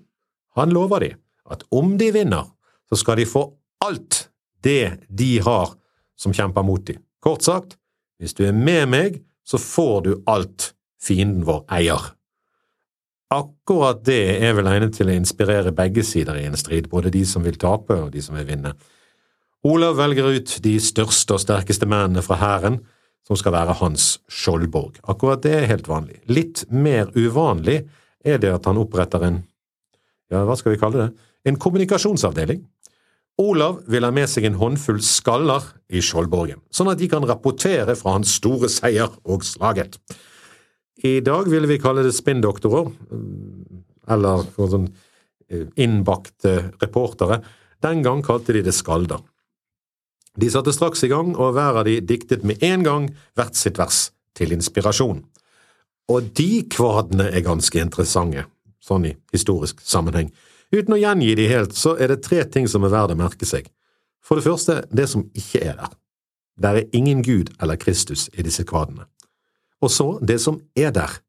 han 0.57 0.73
lover 0.73 1.05
de 1.05 1.11
at 1.53 1.63
om 1.69 1.93
de 2.01 2.09
vinner, 2.11 2.49
så 2.89 2.97
skal 2.97 3.21
de 3.21 3.29
få 3.29 3.45
alt 3.85 4.25
det 4.65 4.97
de 5.07 5.35
har 5.45 5.75
som 6.17 6.33
kjemper 6.33 6.65
mot 6.65 6.81
dem. 6.87 6.99
Kort 7.21 7.45
sagt, 7.45 7.77
hvis 8.19 8.33
du 8.33 8.43
er 8.47 8.55
med 8.55 8.89
meg, 8.89 9.21
så 9.45 9.61
får 9.61 9.97
du 10.07 10.11
alt 10.25 10.73
fienden 11.05 11.45
vår 11.47 11.63
eier. 11.77 12.11
Akkurat 13.33 14.03
det 14.05 14.37
er 14.45 14.53
vel 14.57 14.69
egnet 14.69 14.95
til 14.97 15.09
å 15.09 15.15
inspirere 15.15 15.73
begge 15.75 16.03
sider 16.05 16.37
i 16.39 16.45
en 16.49 16.57
strid, 16.59 16.89
både 16.91 17.13
de 17.13 17.23
som 17.27 17.45
vil 17.45 17.57
tape 17.61 17.97
og 18.05 18.11
de 18.13 18.21
som 18.21 18.37
vil 18.37 18.47
vinne. 18.47 18.75
Olav 19.65 19.97
velger 19.97 20.29
ut 20.37 20.59
de 20.61 20.75
største 20.81 21.35
og 21.35 21.41
sterkeste 21.41 21.89
mennene 21.89 22.21
fra 22.25 22.37
hæren, 22.37 22.83
som 23.25 23.37
skal 23.39 23.55
være 23.55 23.79
hans 23.79 24.19
skjoldborg. 24.29 24.99
Akkurat 25.09 25.41
det 25.41 25.55
er 25.57 25.71
helt 25.71 25.89
vanlig. 25.89 26.19
Litt 26.29 26.67
mer 26.69 27.09
uvanlig 27.17 27.81
er 28.25 28.37
det 28.41 28.53
at 28.53 28.69
han 28.69 28.77
oppretter 28.77 29.25
en, 29.25 29.41
ja, 30.29 30.43
hva 30.45 30.53
skal 30.57 30.75
vi 30.75 30.81
kalle 30.81 31.07
det, 31.07 31.25
en 31.49 31.57
kommunikasjonsavdeling 31.61 32.61
Olav 33.41 33.81
vil 33.91 34.05
ha 34.07 34.13
med 34.15 34.29
seg 34.31 34.45
en 34.47 34.55
håndfull 34.55 35.01
skaller 35.03 35.65
i 35.91 35.99
Skjoldborgen, 36.03 36.61
sånn 36.71 36.87
at 36.93 37.01
de 37.01 37.09
kan 37.11 37.25
rapportere 37.27 37.97
fra 37.99 38.13
hans 38.15 38.37
store 38.37 38.69
seier 38.71 39.11
og 39.27 39.43
slaget. 39.43 39.97
I 41.03 41.19
dag 41.19 41.49
ville 41.51 41.67
vi 41.67 41.79
kalle 41.81 42.05
det 42.05 42.13
spinndoktorer, 42.15 42.91
eller 44.07 44.45
sånn 44.55 44.87
eh, 45.49 45.67
innbakte 45.75 46.71
reportere. 46.81 47.41
Den 47.83 48.03
gang 48.05 48.23
kalte 48.23 48.55
de 48.55 48.63
det 48.65 48.75
skalder. 48.75 49.23
De 50.35 50.49
satte 50.51 50.73
straks 50.75 51.03
i 51.03 51.11
gang, 51.11 51.33
og 51.35 51.55
hver 51.55 51.81
av 51.81 51.87
de 51.87 51.99
diktet 52.03 52.43
med 52.47 52.63
en 52.63 52.83
gang 52.83 53.07
hvert 53.35 53.55
sitt 53.59 53.79
vers, 53.79 54.09
til 54.35 54.51
inspirasjon. 54.51 55.21
Og 56.11 56.25
de 56.35 56.65
kvadene 56.67 57.29
er 57.31 57.45
ganske 57.45 57.79
interessante, 57.79 58.43
sånn 58.83 59.07
i 59.07 59.13
historisk 59.33 59.79
sammenheng. 59.83 60.27
Uten 60.75 60.95
å 60.95 60.99
gjengi 60.99 61.31
de 61.39 61.47
helt, 61.47 61.75
så 61.77 61.95
er 61.95 62.11
det 62.11 62.25
tre 62.25 62.43
ting 62.51 62.67
som 62.67 62.83
er 62.83 62.91
verdt 62.91 63.15
å 63.15 63.19
merke 63.19 63.47
seg. 63.47 63.69
For 64.25 64.35
det 64.35 64.45
første, 64.47 64.81
det 64.91 65.07
som 65.09 65.23
ikke 65.37 65.61
er 65.63 65.79
der. 65.79 65.95
Der 66.59 66.79
er 66.81 66.95
ingen 66.95 67.23
Gud 67.23 67.51
eller 67.61 67.79
Kristus 67.79 68.27
i 68.33 68.43
disse 68.43 68.63
kvadene. 68.67 69.07
Og 69.83 69.91
så 69.91 70.07
det 70.21 70.39
som 70.41 70.61
er 70.75 70.93
der. 70.95 71.19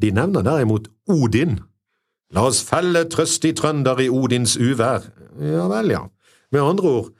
De 0.00 0.12
nevner 0.14 0.44
derimot 0.46 0.88
Odin. 1.10 1.58
La 2.32 2.46
oss 2.48 2.62
felle 2.64 3.04
trøstig 3.12 3.56
trønder 3.58 4.00
i 4.00 4.08
Odins 4.08 4.56
uvær. 4.56 5.04
Ja 5.40 5.66
vel, 5.70 5.92
ja. 5.92 6.06
Med 6.52 6.64
andre 6.64 6.88
ord, 6.88 7.10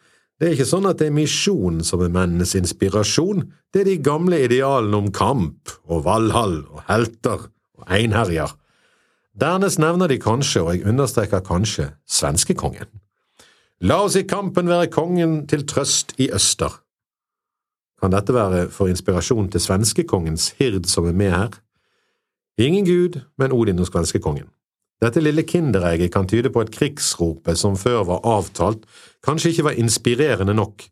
det 0.40 0.48
er 0.48 0.56
ikke 0.56 0.68
sånn 0.68 0.88
at 0.88 0.98
det 0.98 1.10
er 1.10 1.16
misjonen 1.16 1.84
som 1.86 2.00
er 2.02 2.12
mennenes 2.12 2.56
inspirasjon, 2.58 3.44
det 3.72 3.84
er 3.84 3.90
de 3.92 4.00
gamle 4.04 4.40
idealene 4.42 4.98
om 4.98 5.12
kamp 5.14 5.70
og 5.86 6.02
Valhall 6.06 6.58
og 6.66 6.82
helter 6.88 7.46
og 7.78 7.86
einherjer. 7.86 8.50
Dernest 9.38 9.80
nevner 9.80 10.10
de 10.10 10.18
kanskje, 10.20 10.60
og 10.60 10.74
jeg 10.74 10.88
understreker 10.90 11.44
kanskje, 11.46 11.92
svenskekongen. 12.10 12.90
La 13.86 14.02
oss 14.04 14.16
i 14.18 14.26
kampen 14.28 14.68
være 14.68 14.90
kongen 14.92 15.44
til 15.50 15.64
trøst 15.66 16.12
i 16.20 16.28
øster. 16.34 16.74
Kan 18.02 18.10
dette 18.10 18.34
være 18.34 18.64
for 18.74 18.90
inspirasjon 18.90 19.46
til 19.52 19.62
svenskekongens 19.62 20.56
hird 20.58 20.88
som 20.90 21.06
er 21.06 21.14
med 21.14 21.30
her? 21.30 21.52
Ingen 22.58 22.84
gud, 22.84 23.20
men 23.38 23.52
Odin 23.54 23.78
og 23.78 23.86
svenskekongen. 23.86 24.48
Dette 25.02 25.22
lille 25.22 25.42
kinderegget 25.42 26.12
kan 26.14 26.26
tyde 26.28 26.50
på 26.50 26.62
at 26.62 26.70
krigsropet 26.74 27.58
som 27.58 27.76
før 27.78 28.04
var 28.06 28.26
avtalt, 28.26 28.84
kanskje 29.22 29.50
ikke 29.50 29.64
var 29.70 29.78
inspirerende 29.78 30.54
nok, 30.54 30.82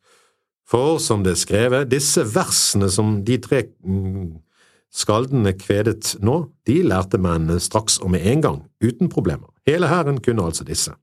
for 0.71 0.99
som 1.03 1.25
det 1.27 1.35
er 1.35 1.43
skrevet, 1.43 1.91
disse 1.91 2.23
versene 2.35 2.91
som 2.91 3.21
de 3.27 3.39
tre 3.43 3.65
mm, 3.83 4.39
skaldene 4.95 5.53
kvedet 5.59 6.17
nå, 6.23 6.45
de 6.67 6.81
lærte 6.87 7.19
mennene 7.19 7.59
straks 7.63 7.99
og 7.99 8.11
med 8.15 8.27
en 8.27 8.43
gang, 8.43 8.61
uten 8.83 9.11
problemer. 9.11 9.51
Hele 9.67 9.91
hæren 9.91 10.23
kunne 10.23 10.47
altså 10.47 10.65
disse. 10.65 10.95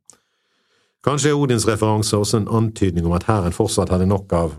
Kanskje 1.04 1.32
er 1.32 1.40
Odins 1.40 1.68
referanse 1.68 2.18
også 2.18 2.42
en 2.42 2.52
antydning 2.52 3.06
om 3.08 3.16
at 3.16 3.28
hæren 3.28 3.56
fortsatt 3.56 3.92
hadde 3.92 4.08
nok 4.08 4.34
av 4.34 4.56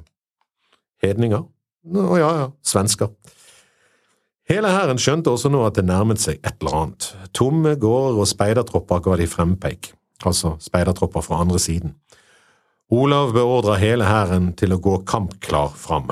hedninger? 1.05 1.45
Å 1.89 2.19
ja, 2.21 2.31
ja, 2.43 2.49
svensker. 2.67 3.13
Hele 4.49 4.71
hæren 4.73 5.01
skjønte 5.01 5.33
også 5.33 5.51
nå 5.53 5.61
at 5.67 5.77
det 5.77 5.85
nærmet 5.89 6.23
seg 6.23 6.39
et 6.41 6.57
eller 6.63 6.77
annet. 6.79 7.09
Tomme 7.37 7.75
gårder 7.81 8.23
og 8.23 8.31
speidertropper 8.31 9.03
ga 9.05 9.19
de 9.21 9.27
frempeik, 9.29 9.91
altså 10.25 10.55
speidertropper 10.65 11.25
fra 11.25 11.43
andre 11.45 11.61
siden. 11.61 11.93
Olav 12.89 13.35
beordra 13.37 13.77
hele 13.77 14.09
hæren 14.09 14.55
til 14.57 14.73
å 14.73 14.81
gå 14.81 15.03
kampklar 15.09 15.75
fram. 15.77 16.09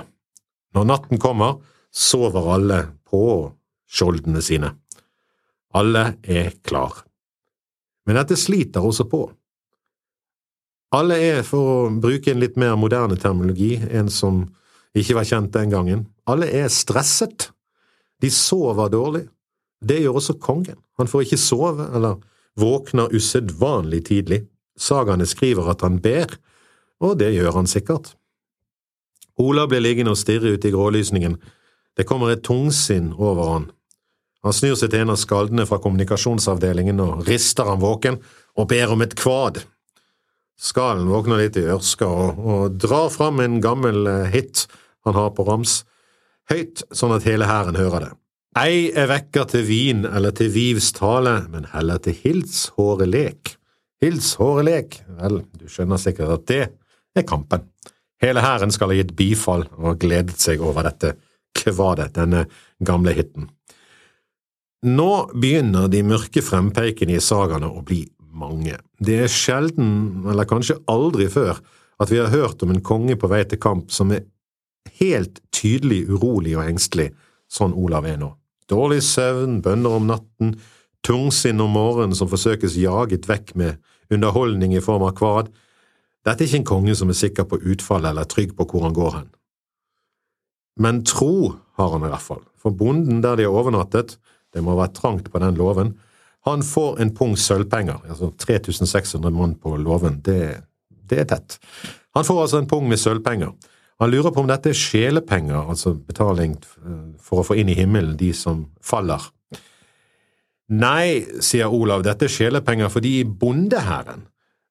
Når 0.76 0.88
natten 0.90 1.21
kommer, 1.23 1.57
sover 1.88 2.50
alle 2.52 2.83
på 3.09 3.23
skjoldene 3.88 4.43
sine. 4.45 4.75
Alle 5.73 6.19
er 6.23 6.52
klar. 6.64 7.00
Men 8.05 8.21
dette 8.21 8.37
sliter 8.37 8.85
også 8.85 9.09
på. 9.09 9.23
Alle 10.97 11.16
er, 11.19 11.40
for 11.45 11.73
å 11.73 11.78
bruke 12.00 12.31
en 12.31 12.40
litt 12.40 12.61
mer 12.61 12.76
moderne 12.78 13.16
terminologi, 13.21 13.75
en 13.90 14.12
som 14.12 14.45
ikke 15.03 15.19
var 15.19 15.29
kjent 15.29 15.55
den 15.55 15.73
gangen, 15.73 16.07
alle 16.29 16.49
er 16.49 16.69
stresset. 16.73 17.50
De 18.23 18.31
sover 18.33 18.88
dårlig. 18.93 19.26
Det 19.85 20.00
gjør 20.00 20.21
også 20.21 20.38
kongen. 20.41 20.79
Han 20.97 21.11
får 21.11 21.26
ikke 21.26 21.41
sove, 21.41 21.88
eller 21.95 22.21
våkner 22.57 23.12
usedvanlig 23.12 24.07
tidlig. 24.09 24.47
Sagaene 24.76 25.26
skriver 25.29 25.69
at 25.73 25.85
han 25.85 26.00
ber, 26.00 26.33
og 27.05 27.19
det 27.21 27.35
gjør 27.35 27.59
han 27.59 27.69
sikkert. 27.69 28.15
Ola 29.37 29.67
blir 29.69 29.85
liggende 29.85 30.15
og 30.15 30.21
stirre 30.21 30.55
ut 30.57 30.65
i 30.65 30.73
grålysningen. 30.73 31.37
Det 31.97 32.07
kommer 32.09 32.33
et 32.33 32.45
tungsinn 32.45 33.12
over 33.12 33.53
han. 33.53 33.71
Han 34.45 34.55
snur 34.55 34.76
seg 34.79 34.93
til 34.93 35.03
en 35.03 35.12
av 35.12 35.21
skaldene 35.21 35.67
fra 35.69 35.81
kommunikasjonsavdelingen 35.83 37.00
og 37.03 37.25
rister 37.29 37.69
han 37.69 37.83
våken 37.83 38.21
og 38.57 38.69
ber 38.71 38.93
om 38.95 39.03
et 39.05 39.17
kvad. 39.19 39.61
Skallen 40.57 41.11
våkner 41.11 41.43
litt 41.43 41.59
i 41.61 41.67
ørska 41.69 42.07
og, 42.09 42.38
og 42.41 42.76
drar 42.81 43.11
fram 43.12 43.43
en 43.45 43.59
gammel 43.65 44.07
eh, 44.09 44.29
hit 44.33 44.65
han 45.07 45.19
har 45.19 45.33
på 45.37 45.47
rams 45.47 45.81
høyt 46.51 46.85
sånn 46.95 47.15
at 47.17 47.27
hele 47.27 47.49
hæren 47.49 47.79
hører 47.79 48.07
det. 48.07 48.13
Ei 48.57 48.89
er 48.97 49.11
vekker 49.11 49.45
til 49.51 49.67
vin 49.69 50.07
eller 50.09 50.33
til 50.37 50.49
vivs 50.55 50.93
tale, 50.97 51.43
men 51.53 51.67
heller 51.75 52.01
til 52.01 52.17
Hilds 52.17 52.71
håre 52.79 53.09
lek. 53.09 53.57
Hils 54.01 54.35
håre 54.41 54.65
lek, 54.65 55.01
vel, 55.19 55.43
du 55.57 55.67
skjønner 55.69 56.01
sikkert 56.01 56.33
at 56.39 56.47
det 56.49 56.63
er 57.17 57.27
kampen. 57.29 57.67
Hele 58.23 58.41
hæren 58.45 58.73
skal 58.73 58.93
ha 58.93 58.97
gitt 58.97 59.13
bifall 59.17 59.67
og 59.77 60.01
gledet 60.01 60.39
seg 60.41 60.65
over 60.65 60.89
dette 60.89 61.15
kvadet, 61.57 62.15
denne 62.17 62.47
gamle 62.85 63.13
hiten. 63.17 63.51
Nå 64.87 65.11
begynner 65.35 65.89
de 65.93 66.03
mørke 66.07 66.45
frempeikene 66.45 67.17
i 67.17 67.25
sagaene 67.25 67.69
å 67.69 67.85
bli 67.85 68.05
mange. 68.37 68.77
Det 69.01 69.19
er 69.25 69.33
sjelden, 69.33 70.25
eller 70.29 70.49
kanskje 70.49 70.79
aldri 70.93 71.29
før, 71.33 71.61
at 72.01 72.13
vi 72.13 72.21
har 72.21 72.33
hørt 72.33 72.63
om 72.65 72.73
en 72.73 72.85
konge 72.85 73.17
på 73.21 73.29
vei 73.33 73.43
til 73.49 73.61
kamp 73.61 73.93
som 73.93 74.13
er 74.13 74.25
helt 75.00 75.40
tydelig 75.55 76.05
urolig 76.11 76.57
og 76.57 76.66
engstelig, 76.66 77.11
sånn 77.49 77.76
Olav 77.76 78.07
er 78.09 78.19
nå. 78.21 78.33
Dårlig 78.71 79.02
søvn, 79.07 79.61
bønner 79.62 79.99
om 79.99 80.09
natten, 80.11 80.57
tungsinn 81.07 81.62
om 81.62 81.76
morgenen 81.76 82.16
som 82.19 82.31
forsøkes 82.31 82.78
jaget 82.81 83.28
vekk 83.31 83.55
med 83.59 83.78
underholdning 84.11 84.75
i 84.75 84.83
form 84.83 85.05
av 85.07 85.14
kvad. 85.19 85.52
Dette 86.26 86.43
er 86.43 86.49
ikke 86.49 86.62
en 86.64 86.71
konge 86.73 86.97
som 86.99 87.11
er 87.12 87.19
sikker 87.19 87.47
på 87.47 87.61
utfallet 87.62 88.11
eller 88.11 88.26
trygg 88.31 88.57
på 88.59 88.66
hvor 88.66 88.87
han 88.87 88.97
går 88.97 89.12
hen. 89.21 89.28
Men 90.83 91.05
tro 91.07 91.55
har 91.78 91.93
han 91.95 92.05
i 92.05 92.11
hvert 92.11 92.25
fall, 92.25 92.43
for 92.61 92.75
bonden 92.75 93.23
der 93.25 93.38
de 93.38 93.47
har 93.47 93.55
overnattet, 93.55 94.16
det 94.52 94.64
må 94.64 94.75
være 94.76 94.95
trangt 94.97 95.31
på 95.33 95.40
den 95.40 95.57
låven, 95.57 95.95
han 96.47 96.62
får 96.62 97.00
en 97.02 97.11
pung 97.14 97.35
sølvpenger, 97.38 98.05
altså 98.07 98.31
3600 98.38 99.33
mann 99.35 99.57
på 99.59 99.73
låven, 99.83 100.21
det, 100.23 100.62
det 101.11 101.25
er 101.25 101.31
tett. 101.33 101.57
Han 102.14 102.26
får 102.26 102.43
altså 102.45 102.61
en 102.61 102.69
pung 102.71 102.87
med 102.88 103.00
sølvpenger. 103.02 103.50
Han 104.00 104.12
lurer 104.12 104.33
på 104.33 104.43
om 104.43 104.49
dette 104.50 104.71
er 104.73 104.76
sjelepenger, 104.76 105.71
altså 105.73 105.95
betaling 105.97 106.57
for 107.23 107.41
å 107.41 107.47
få 107.47 107.57
inn 107.57 107.71
i 107.73 107.76
himmelen 107.79 108.17
de 108.21 108.33
som 108.37 108.67
faller. 108.85 109.23
Nei, 110.76 111.23
sier 111.41 111.73
Olav, 111.73 112.03
dette 112.05 112.26
er 112.26 112.33
sjelepenger 112.33 112.91
for 112.93 113.05
de 113.05 113.21
i 113.21 113.25
bondehæren, 113.25 114.26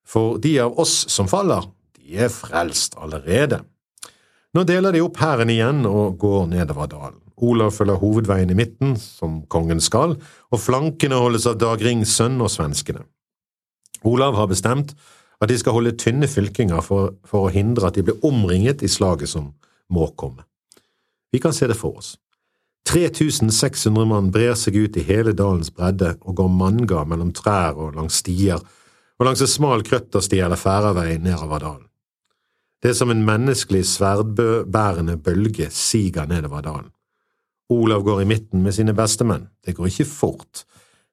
for 0.06 0.38
de 0.44 0.58
av 0.62 0.78
oss 0.82 1.06
som 1.10 1.30
faller, 1.32 1.66
de 1.98 2.20
er 2.28 2.30
frelst 2.30 3.00
allerede. 3.02 3.64
Nå 4.56 4.64
deler 4.68 4.94
de 4.94 5.02
opp 5.04 5.18
hæren 5.20 5.50
igjen 5.52 5.82
og 5.90 6.20
går 6.22 6.46
nedover 6.52 6.92
dalen. 6.92 7.22
Olav 7.44 7.74
følger 7.76 8.00
hovedveien 8.00 8.52
i 8.54 8.56
midten, 8.56 8.94
som 8.96 9.42
kongen 9.52 9.82
skal, 9.84 10.16
og 10.52 10.62
flankene 10.62 11.18
holdes 11.20 11.48
av 11.50 11.58
Dag 11.60 11.82
Rings 11.84 12.14
sønn 12.16 12.38
og 12.44 12.52
svenskene. 12.54 13.04
Olav 14.08 14.38
har 14.38 14.48
bestemt 14.48 14.94
at 15.46 15.54
de 15.54 15.58
skal 15.62 15.76
holde 15.78 15.96
tynne 16.00 16.28
fylkinger 16.30 16.82
for, 16.86 17.16
for, 17.28 17.48
å 17.48 17.54
hindre 17.54 17.90
at 17.90 17.98
de 17.98 18.04
blir 18.06 18.22
omringet 18.26 18.84
i 18.84 18.92
slaget 18.92 19.32
som 19.32 19.52
må 19.94 20.10
komme. 20.18 20.46
Vi 21.32 21.42
kan 21.44 21.54
se 21.54 21.68
det 21.70 21.78
for 21.78 22.00
oss. 22.02 22.16
3600 22.90 24.06
mann 24.10 24.30
brer 24.34 24.54
seg 24.58 24.78
ut 24.78 24.98
i 24.98 25.06
hele 25.06 25.34
dalens 25.38 25.72
bredde 25.74 26.16
og 26.22 26.38
går 26.38 26.52
manga 26.54 27.02
mellom 27.10 27.32
trær 27.34 27.78
og 27.78 27.98
langs 27.98 28.22
stier 28.22 28.62
og 29.16 29.26
langs 29.26 29.42
en 29.42 29.50
smal 29.50 29.84
krøttersti 29.86 30.42
eller 30.44 30.60
færavei 30.60 31.16
nedover 31.18 31.64
dalen. 31.64 31.88
Det 32.84 32.92
er 32.92 32.98
som 33.00 33.10
en 33.10 33.24
menneskelig 33.26 33.82
sverdbærende 33.90 35.18
bølge 35.18 35.72
siger 35.74 36.28
nedover 36.30 36.62
dalen. 36.62 36.92
Olav 37.74 38.04
går 38.06 38.22
i 38.22 38.30
midten 38.30 38.62
med 38.62 38.76
sine 38.78 38.94
bestemenn. 38.94 39.48
Det 39.66 39.74
går 39.74 39.90
ikke 39.90 40.06
fort, 40.06 40.66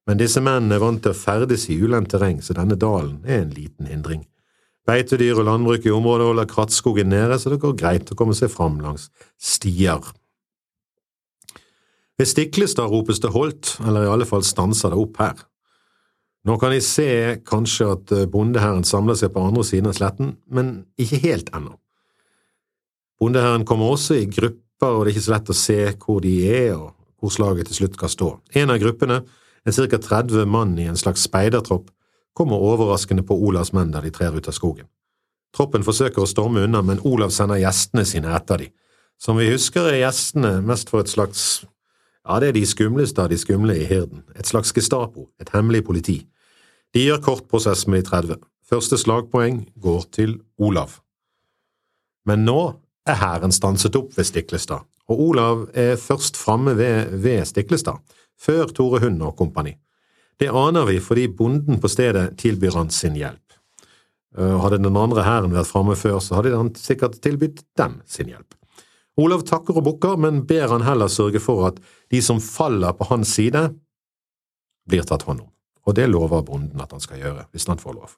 men 0.09 0.19
disse 0.19 0.43
mennene 0.43 0.77
er 0.77 0.83
vant 0.83 1.03
til 1.03 1.15
å 1.15 1.19
ferdes 1.19 1.69
i 1.71 1.79
ulendt 1.79 2.11
terreng, 2.15 2.41
så 2.43 2.57
denne 2.59 2.79
dalen 2.79 3.21
er 3.27 3.45
en 3.45 3.55
liten 3.55 3.91
hindring. 3.91 4.25
Beitedyr 4.89 5.39
og 5.39 5.47
landbruk 5.47 5.85
i 5.87 5.95
området 5.95 6.27
holder 6.27 6.49
krattskogen 6.51 7.13
nede, 7.13 7.39
så 7.39 7.53
det 7.53 7.61
går 7.63 7.77
greit 7.79 8.11
å 8.11 8.19
komme 8.19 8.35
seg 8.35 8.51
fram 8.51 8.81
langs 8.83 9.09
stier. 9.39 10.03
Ved 12.19 12.29
Stiklestad 12.29 12.91
ropes 12.91 13.23
det 13.23 13.31
holdt, 13.35 13.77
eller 13.87 14.07
i 14.07 14.11
alle 14.11 14.27
fall 14.29 14.43
stanser 14.47 14.91
det 14.93 14.99
opp 14.99 15.21
her. 15.23 15.37
Nå 16.43 16.57
kan 16.59 16.75
de 16.75 16.81
se 16.83 17.07
kanskje 17.47 17.87
at 17.93 18.13
eh, 18.17 18.27
bondeherren 18.31 18.83
samler 18.87 19.15
seg 19.19 19.31
på 19.31 19.45
andre 19.47 19.63
siden 19.67 19.93
av 19.93 19.95
sletten, 19.95 20.33
men 20.51 20.81
ikke 20.99 21.21
helt 21.23 21.53
ennå. 21.55 21.77
Bondeherren 23.23 23.67
kommer 23.69 23.95
også 23.95 24.19
i 24.19 24.27
grupper, 24.27 24.91
og 24.91 25.05
det 25.05 25.13
er 25.13 25.15
ikke 25.15 25.27
så 25.29 25.35
lett 25.37 25.53
å 25.55 25.57
se 25.57 25.79
hvor 26.03 26.19
de 26.25 26.33
er 26.51 26.73
og 26.75 26.91
hvor 27.23 27.31
slaget 27.31 27.71
til 27.71 27.79
slutt 27.79 27.95
skal 27.95 28.11
stå. 28.11 28.31
En 28.59 28.75
av 28.75 28.83
gruppene 28.83 29.21
en 29.67 29.73
ca 29.73 29.99
30 29.99 30.47
mann 30.47 30.79
i 30.79 30.89
en 30.91 30.97
slags 30.97 31.23
speidertropp, 31.29 31.91
kommer 32.35 32.57
overraskende 32.57 33.23
på 33.23 33.37
Olavs 33.47 33.73
menn 33.73 33.93
der 33.93 34.03
de 34.03 34.11
trer 34.11 34.37
ut 34.37 34.49
av 34.49 34.57
skogen. 34.57 34.89
Troppen 35.53 35.85
forsøker 35.85 36.25
å 36.25 36.29
storme 36.29 36.65
unna, 36.65 36.81
men 36.83 37.03
Olav 37.05 37.33
sender 37.35 37.61
gjestene 37.61 38.07
sine 38.09 38.33
etter 38.33 38.65
de. 38.65 38.71
Som 39.21 39.37
vi 39.39 39.51
husker 39.51 39.91
er 39.91 40.01
gjestene 40.01 40.61
mest 40.65 40.91
for 40.91 41.05
et 41.05 41.13
slags… 41.13 41.65
ja, 42.25 42.39
det 42.41 42.49
er 42.49 42.57
de 42.57 42.65
skumleste 42.67 43.21
av 43.21 43.29
de 43.29 43.39
skumle 43.39 43.77
i 43.77 43.85
hirden, 43.85 44.25
et 44.35 44.49
slags 44.49 44.73
Gestapo, 44.73 45.29
et 45.39 45.53
hemmelig 45.53 45.85
politi. 45.85 46.23
De 46.95 47.05
gjør 47.05 47.21
kort 47.25 47.49
prosess 47.53 47.85
med 47.87 48.03
de 48.03 48.09
30. 48.09 48.41
Første 48.73 48.97
slagpoeng 48.97 49.67
går 49.77 50.09
til 50.17 50.39
Olav. 50.57 51.03
Men 52.25 52.47
nå 52.49 52.61
er 53.05 53.19
hæren 53.21 53.53
stanset 53.53 53.97
opp 53.99 54.17
ved 54.17 54.25
Stiklestad, 54.25 54.87
og 55.11 55.21
Olav 55.21 55.67
er 55.75 55.99
først 56.01 56.39
framme 56.41 56.77
ved, 56.79 57.13
ved 57.21 57.45
Stiklestad 57.51 58.01
før 58.43 58.73
Tore 58.75 59.01
Hund 59.05 59.23
og 59.23 59.37
kompani. 59.39 59.77
Det 60.41 60.51
aner 60.51 60.89
vi 60.89 60.99
fordi 61.03 61.29
bonden 61.29 61.79
på 61.81 61.91
stedet 61.91 62.33
tilbyr 62.41 62.75
han 62.81 62.91
sin 62.91 63.15
hjelp. 63.19 63.55
Eh, 64.39 64.57
hadde 64.65 64.81
den 64.83 64.97
andre 64.97 65.23
hæren 65.27 65.55
vært 65.55 65.71
framme 65.71 65.97
før, 65.99 66.19
så 66.19 66.39
hadde 66.39 66.57
han 66.57 66.73
sikkert 66.79 67.21
tilbudt 67.23 67.63
dem 67.79 68.01
sin 68.09 68.33
hjelp. 68.33 68.57
Olav 69.21 69.45
takker 69.45 69.77
og 69.77 69.85
bukker, 69.85 70.17
men 70.17 70.41
ber 70.49 70.71
han 70.73 70.87
heller 70.87 71.11
sørge 71.13 71.41
for 71.43 71.67
at 71.69 71.81
de 72.11 72.23
som 72.25 72.41
faller 72.41 72.97
på 72.97 73.11
hans 73.11 73.35
side, 73.37 73.69
blir 74.89 75.05
tatt 75.07 75.27
hånd 75.29 75.45
om, 75.45 75.51
og 75.87 75.95
det 75.95 76.09
lover 76.11 76.43
bonden 76.43 76.81
at 76.83 76.91
han 76.91 77.03
skal 77.03 77.21
gjøre, 77.21 77.45
hvis 77.53 77.69
han 77.69 77.79
får 77.79 77.95
lov. 78.01 78.17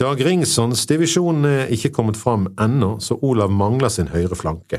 Dag 0.00 0.20
Ringssons 0.24 0.86
divisjon 0.88 1.44
er 1.48 1.72
ikke 1.74 1.90
kommet 1.96 2.16
fram 2.16 2.46
ennå, 2.60 2.98
så 3.00 3.18
Olav 3.26 3.50
mangler 3.52 3.90
sin 3.92 4.12
høyre 4.12 4.36
flanke. 4.38 4.78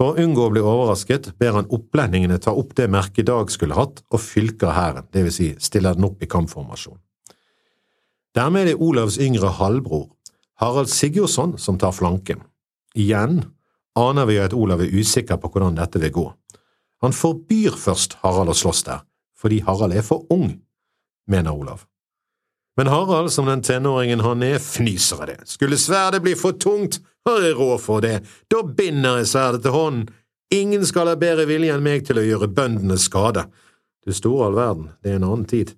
For 0.00 0.14
å 0.14 0.22
unngå 0.24 0.46
å 0.46 0.52
bli 0.54 0.62
overrasket 0.64 1.26
ber 1.36 1.58
han 1.58 1.66
opplendingene 1.76 2.38
ta 2.40 2.54
opp 2.56 2.70
det 2.78 2.86
merket 2.88 3.26
Dag 3.28 3.50
skulle 3.52 3.76
hatt, 3.76 3.98
og 4.08 4.22
fylker 4.24 4.72
hæren, 4.72 5.04
vil 5.12 5.28
si 5.28 5.50
stiller 5.60 5.92
den 5.98 6.06
opp 6.08 6.24
i 6.24 6.28
kampformasjon. 6.30 6.96
Dermed 8.32 8.62
er 8.62 8.70
det 8.70 8.80
Olavs 8.80 9.18
yngre 9.20 9.50
halvbror, 9.58 10.06
Harald 10.62 10.88
Sigurdsson, 10.88 11.58
som 11.60 11.76
tar 11.76 11.92
flanken. 11.92 12.40
Igjen 12.96 13.42
aner 14.00 14.24
vi 14.30 14.40
at 14.40 14.56
Olav 14.56 14.80
er 14.80 14.96
usikker 14.96 15.36
på 15.36 15.52
hvordan 15.52 15.76
dette 15.76 16.00
vil 16.00 16.16
gå. 16.16 16.26
Han 17.04 17.12
forbyr 17.12 17.76
først 17.76 18.16
Harald 18.24 18.54
å 18.54 18.56
slåss 18.56 18.86
der, 18.88 19.04
fordi 19.36 19.60
Harald 19.68 19.92
er 19.92 20.06
for 20.06 20.24
ung, 20.32 20.48
mener 21.28 21.52
Olav. 21.52 21.84
Men 22.80 22.86
Harald, 22.86 23.32
som 23.32 23.46
den 23.46 23.60
tenåringen 23.62 24.22
han 24.24 24.40
er, 24.42 24.54
fnyser 24.58 25.18
av 25.20 25.26
det. 25.28 25.34
Skulle 25.44 25.76
sverdet 25.76 26.22
bli 26.24 26.32
for 26.32 26.56
tungt, 26.56 26.96
har 27.28 27.42
jeg 27.44 27.58
råd 27.58 27.82
for 27.84 28.00
det, 28.00 28.22
da 28.48 28.62
binder 28.64 29.18
jeg 29.20 29.28
sverdet 29.34 29.60
til 29.66 29.74
hånden. 29.74 30.06
Ingen 30.56 30.86
skal 30.88 31.10
ha 31.10 31.18
bedre 31.20 31.44
vilje 31.44 31.74
enn 31.76 31.84
meg 31.84 32.06
til 32.08 32.16
å 32.16 32.24
gjøre 32.24 32.48
bøndene 32.56 32.96
skade. 32.96 33.44
Du 34.00 34.16
store 34.16 34.48
all 34.48 34.56
verden, 34.56 34.88
det 35.04 35.12
er 35.12 35.20
en 35.20 35.28
annen 35.28 35.44
tid. 35.50 35.74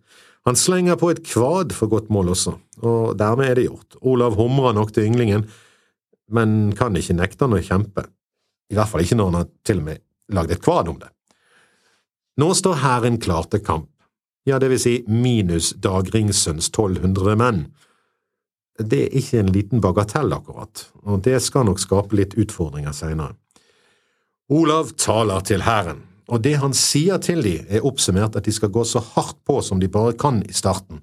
Han 0.47 0.55
slenger 0.55 1.01
på 1.01 1.11
et 1.11 1.25
kvad 1.27 1.75
for 1.75 1.91
godt 1.91 2.07
mål 2.15 2.37
også, 2.37 2.55
og 2.87 3.19
dermed 3.19 3.51
er 3.51 3.59
det 3.59 3.67
gjort. 3.67 3.99
Olav 3.99 4.39
humrer 4.39 4.79
nok 4.79 4.95
til 4.95 5.11
ynglingen, 5.11 5.49
men 6.31 6.71
kan 6.79 6.95
ikke 6.95 7.19
nekte 7.19 7.49
han 7.49 7.59
å 7.59 7.65
kjempe. 7.67 8.07
I 8.71 8.79
hvert 8.79 8.95
fall 8.95 9.03
ikke 9.03 9.19
når 9.19 9.33
han 9.33 9.41
har 9.41 9.51
til 9.67 9.83
og 9.83 9.89
med 9.91 10.07
lagd 10.39 10.55
et 10.55 10.63
kvad 10.63 10.95
om 10.95 11.03
det. 11.03 11.11
Nå 12.39 12.55
står 12.55 12.79
hæren 12.87 13.19
klar 13.19 13.51
til 13.51 13.67
kamp 13.67 13.91
ja, 14.45 14.59
det 14.59 14.73
vil 14.73 14.81
si 14.81 14.95
minus 15.07 15.73
Dag 15.83 16.11
Ringsøns 16.15 16.69
1200 16.71 17.37
menn. 17.39 17.65
Det 18.79 19.05
er 19.07 19.19
ikke 19.21 19.43
en 19.43 19.53
liten 19.55 19.83
bagatell, 19.85 20.33
akkurat, 20.33 20.87
og 21.05 21.23
det 21.27 21.39
skal 21.45 21.69
nok 21.69 21.83
skape 21.83 22.17
litt 22.19 22.35
utfordringer 22.41 22.95
senere. 22.97 23.37
Olav 24.53 24.95
taler 24.99 25.45
til 25.47 25.63
hæren, 25.65 26.03
og 26.33 26.43
det 26.45 26.57
han 26.63 26.75
sier 26.77 27.21
til 27.23 27.43
dem, 27.45 27.67
er 27.69 27.87
oppsummert 27.87 28.37
at 28.37 28.49
de 28.49 28.55
skal 28.55 28.73
gå 28.73 28.85
så 28.89 29.03
hardt 29.15 29.39
på 29.47 29.61
som 29.65 29.81
de 29.81 29.91
bare 29.93 30.17
kan 30.19 30.43
i 30.49 30.57
starten, 30.57 31.03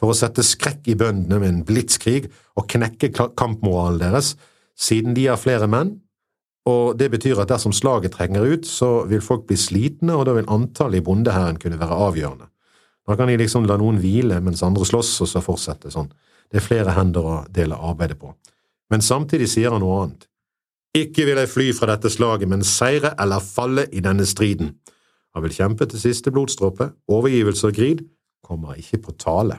for 0.00 0.10
å 0.10 0.16
sette 0.16 0.42
skrekk 0.46 0.88
i 0.88 0.96
bøndene 0.96 1.38
med 1.38 1.48
en 1.48 1.64
blitskrig 1.68 2.30
og 2.56 2.68
knekke 2.72 3.12
kampmoralen 3.12 4.00
deres, 4.00 4.34
siden 4.80 5.14
de 5.14 5.28
har 5.28 5.40
flere 5.40 5.68
menn, 5.68 5.98
og 6.68 6.96
det 7.00 7.10
betyr 7.12 7.40
at 7.40 7.50
dersom 7.52 7.72
slaget 7.76 8.14
trenger 8.16 8.44
ut, 8.44 8.66
så 8.68 9.04
vil 9.08 9.22
folk 9.24 9.46
bli 9.48 9.56
slitne, 9.60 10.16
og 10.16 10.26
da 10.28 10.34
vil 10.36 10.48
antallet 10.52 11.00
i 11.00 11.04
bondehæren 11.04 11.60
kunne 11.60 11.80
være 11.80 12.00
avgjørende. 12.08 12.48
Da 13.10 13.16
kan 13.18 13.26
de 13.26 13.34
liksom 13.40 13.64
la 13.66 13.74
noen 13.74 13.96
hvile 13.98 14.36
mens 14.38 14.62
andre 14.62 14.86
slåss, 14.86 15.16
og 15.24 15.28
så 15.32 15.40
fortsette 15.42 15.90
sånn. 15.90 16.12
Det 16.46 16.60
er 16.60 16.62
flere 16.62 16.94
hender 16.94 17.26
å 17.26 17.36
dele 17.50 17.74
arbeidet 17.74 18.20
på. 18.20 18.30
Men 18.90 19.02
samtidig 19.02 19.48
sier 19.50 19.74
han 19.74 19.82
noe 19.82 19.96
annet. 20.04 20.28
Ikke 20.94 21.24
vil 21.26 21.38
jeg 21.38 21.50
fly 21.50 21.66
fra 21.74 21.88
dette 21.90 22.10
slaget, 22.10 22.46
men 22.50 22.62
seire 22.66 23.16
eller 23.18 23.42
falle 23.42 23.88
i 23.90 24.02
denne 24.02 24.26
striden. 24.26 24.76
Han 25.34 25.42
vil 25.42 25.56
kjempe 25.58 25.88
til 25.90 26.02
siste 26.02 26.30
blodstråpe, 26.34 26.92
overgivelse 27.10 27.66
og 27.66 27.74
grid 27.74 28.06
kommer 28.46 28.78
ikke 28.78 29.02
på 29.08 29.16
tale. 29.18 29.58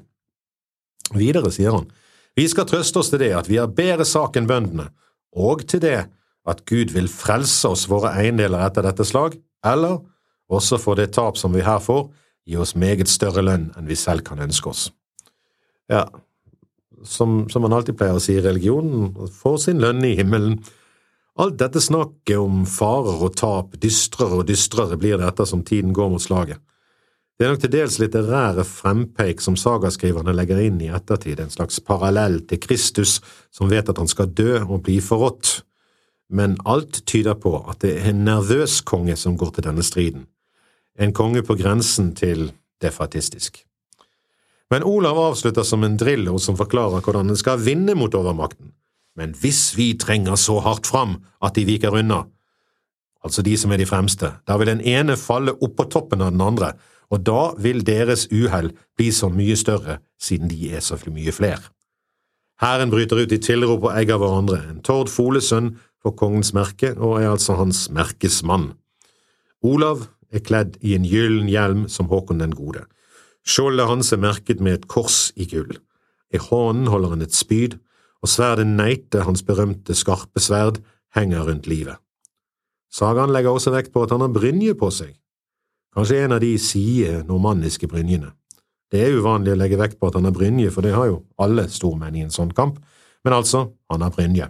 Videre 1.12 1.52
sier 1.52 1.76
han, 1.76 1.90
vi 2.36 2.48
skal 2.48 2.68
trøste 2.68 3.04
oss 3.04 3.12
til 3.12 3.20
det 3.20 3.34
at 3.36 3.52
vi 3.52 3.60
har 3.60 3.72
bedre 3.76 4.08
sak 4.08 4.40
enn 4.40 4.48
bøndene, 4.48 4.88
og 5.36 5.68
til 5.68 5.84
det 5.84 6.00
at 6.48 6.64
Gud 6.68 6.96
vil 6.96 7.12
frelse 7.12 7.68
oss 7.68 7.88
våre 7.92 8.14
eiendeler 8.16 8.64
etter 8.64 8.88
dette 8.88 9.08
slag, 9.08 9.36
eller, 9.68 10.00
også 10.52 10.80
for 10.82 11.00
det 11.00 11.12
tap 11.16 11.40
som 11.40 11.52
vi 11.56 11.64
her 11.64 11.80
får, 11.84 12.08
gi 12.48 12.58
oss 12.58 12.76
meget 12.76 13.10
større 13.12 13.44
lønn 13.46 13.70
enn 13.78 13.90
vi 13.90 13.98
selv 14.00 14.26
kan 14.28 14.42
ønske 14.42 14.72
oss. 14.72 14.90
Ja, 15.92 16.06
som, 17.04 17.50
som 17.50 17.66
man 17.66 17.74
alltid 17.76 17.98
pleier 18.00 18.18
å 18.18 18.24
si 18.24 18.38
i 18.38 18.44
religionen, 18.44 19.14
får 19.34 19.58
sin 19.66 19.82
lønn 19.82 20.04
i 20.06 20.16
himmelen. 20.20 20.60
Alt 21.42 21.58
dette 21.62 21.82
snakket 21.82 22.38
om 22.38 22.66
farer 22.70 23.24
og 23.26 23.38
tap, 23.40 23.78
dystrere 23.82 24.42
og 24.42 24.50
dystrere 24.50 25.00
blir 25.00 25.18
det 25.20 25.30
etter 25.32 25.50
som 25.50 25.64
tiden 25.66 25.96
går 25.96 26.12
mot 26.14 26.24
slaget. 26.24 26.62
Det 27.40 27.48
er 27.48 27.56
nok 27.56 27.62
til 27.64 27.74
dels 27.74 27.96
litterære 27.98 28.64
frempeik 28.70 29.40
som 29.42 29.56
sagaskriverne 29.58 30.36
legger 30.38 30.60
inn 30.62 30.78
i 30.84 30.92
ettertid, 30.94 31.40
en 31.42 31.50
slags 31.50 31.80
parallell 31.82 32.38
til 32.46 32.62
Kristus 32.62 33.18
som 33.50 33.72
vet 33.72 33.90
at 33.90 33.98
han 33.98 34.12
skal 34.12 34.30
dø 34.30 34.60
og 34.62 34.84
bli 34.86 35.00
forrådt, 35.02 35.64
men 36.30 36.54
alt 36.70 37.02
tyder 37.10 37.40
på 37.42 37.56
at 37.72 37.82
det 37.82 37.96
er 37.98 38.12
en 38.12 38.22
nervøs 38.28 38.78
konge 38.86 39.18
som 39.18 39.40
går 39.40 39.56
til 39.56 39.68
denne 39.72 39.84
striden 39.84 40.28
en 41.00 41.14
konge 41.14 41.44
på 41.44 41.56
grensen 41.60 42.12
til 42.16 42.52
defatistisk. 42.82 43.64
Men 44.72 44.84
Olav 44.88 45.18
avslutter 45.20 45.64
som 45.68 45.84
en 45.84 45.98
drillo 46.00 46.38
som 46.40 46.58
forklarer 46.60 47.04
hvordan 47.04 47.32
en 47.32 47.40
skal 47.40 47.60
vinne 47.60 47.96
mot 48.00 48.14
overmakten. 48.16 48.72
Men 49.20 49.34
hvis 49.36 49.74
vi 49.76 49.92
trenger 50.00 50.40
så 50.40 50.62
hardt 50.64 50.88
fram 50.88 51.18
at 51.44 51.58
de 51.58 51.66
viker 51.68 51.98
unna, 52.00 52.24
altså 53.24 53.44
de 53.44 53.58
som 53.60 53.72
er 53.72 53.82
de 53.82 53.90
fremste, 53.90 54.32
da 54.48 54.56
vil 54.58 54.72
den 54.72 54.82
ene 54.88 55.18
falle 55.20 55.58
oppå 55.60 55.90
toppen 55.92 56.24
av 56.24 56.32
den 56.32 56.42
andre, 56.46 56.72
og 57.12 57.26
da 57.28 57.52
vil 57.60 57.84
deres 57.84 58.30
uhell 58.32 58.72
bli 58.96 59.12
så 59.12 59.28
mye 59.30 59.58
større 59.60 60.00
siden 60.22 60.48
de 60.48 60.72
er 60.72 60.80
så 60.80 60.96
mye 61.12 61.34
flere. 61.36 61.68
Hæren 62.62 62.94
bryter 62.94 63.20
ut 63.20 63.32
i 63.34 63.42
tilrop 63.42 63.84
og 63.90 63.96
egger 63.98 64.22
hverandre, 64.22 64.62
en 64.70 64.84
Tord 64.86 65.10
Folesønn 65.10 65.74
får 66.02 66.16
kongens 66.18 66.54
merke 66.54 66.94
og 66.96 67.20
er 67.20 67.32
altså 67.34 67.58
hans 67.60 67.90
merkesmann. 67.92 68.72
Olav 69.62 70.08
er 70.32 70.44
kledd 70.46 70.78
i 70.82 70.96
en 70.96 71.06
gyllen 71.08 71.50
hjelm 71.52 71.86
som 71.92 72.10
Håkon 72.12 72.42
den 72.42 72.56
gode. 72.56 72.86
Skjoldet 73.48 73.90
hans 73.90 74.12
er 74.14 74.22
merket 74.22 74.62
med 74.62 74.80
et 74.80 74.88
kors 74.92 75.32
i 75.36 75.48
gull. 75.50 75.74
I 76.32 76.40
hånden 76.40 76.88
holder 76.92 77.16
han 77.16 77.26
et 77.26 77.36
spyd, 77.36 77.78
og 78.22 78.30
sverdet 78.30 78.68
Neite, 78.70 79.26
hans 79.26 79.44
berømte 79.44 79.96
skarpe 79.98 80.40
sverd, 80.40 80.80
henger 81.16 81.48
rundt 81.48 81.68
livet. 81.68 81.98
Sagaen 82.92 83.32
legger 83.34 83.56
også 83.56 83.74
vekt 83.74 83.92
på 83.94 84.04
at 84.06 84.14
han 84.14 84.22
har 84.24 84.32
brynje 84.32 84.76
på 84.78 84.92
seg, 84.94 85.16
kanskje 85.96 86.22
en 86.24 86.36
av 86.36 86.44
de 86.44 86.54
side 86.60 87.24
normanniske 87.28 87.88
brynjene. 87.92 88.32
Det 88.92 89.00
er 89.06 89.16
uvanlig 89.16 89.54
å 89.56 89.60
legge 89.60 89.80
vekt 89.80 90.00
på 90.00 90.10
at 90.10 90.18
han 90.20 90.28
har 90.28 90.36
brynje, 90.36 90.72
for 90.72 90.84
det 90.84 90.94
har 90.96 91.08
jo 91.08 91.22
alle 91.40 91.68
stormenn 91.72 92.18
i 92.20 92.26
en 92.26 92.34
sånn 92.34 92.52
kamp, 92.56 92.82
men 93.24 93.36
altså, 93.36 93.70
han 93.92 94.04
har 94.04 94.12
brynje. 94.16 94.50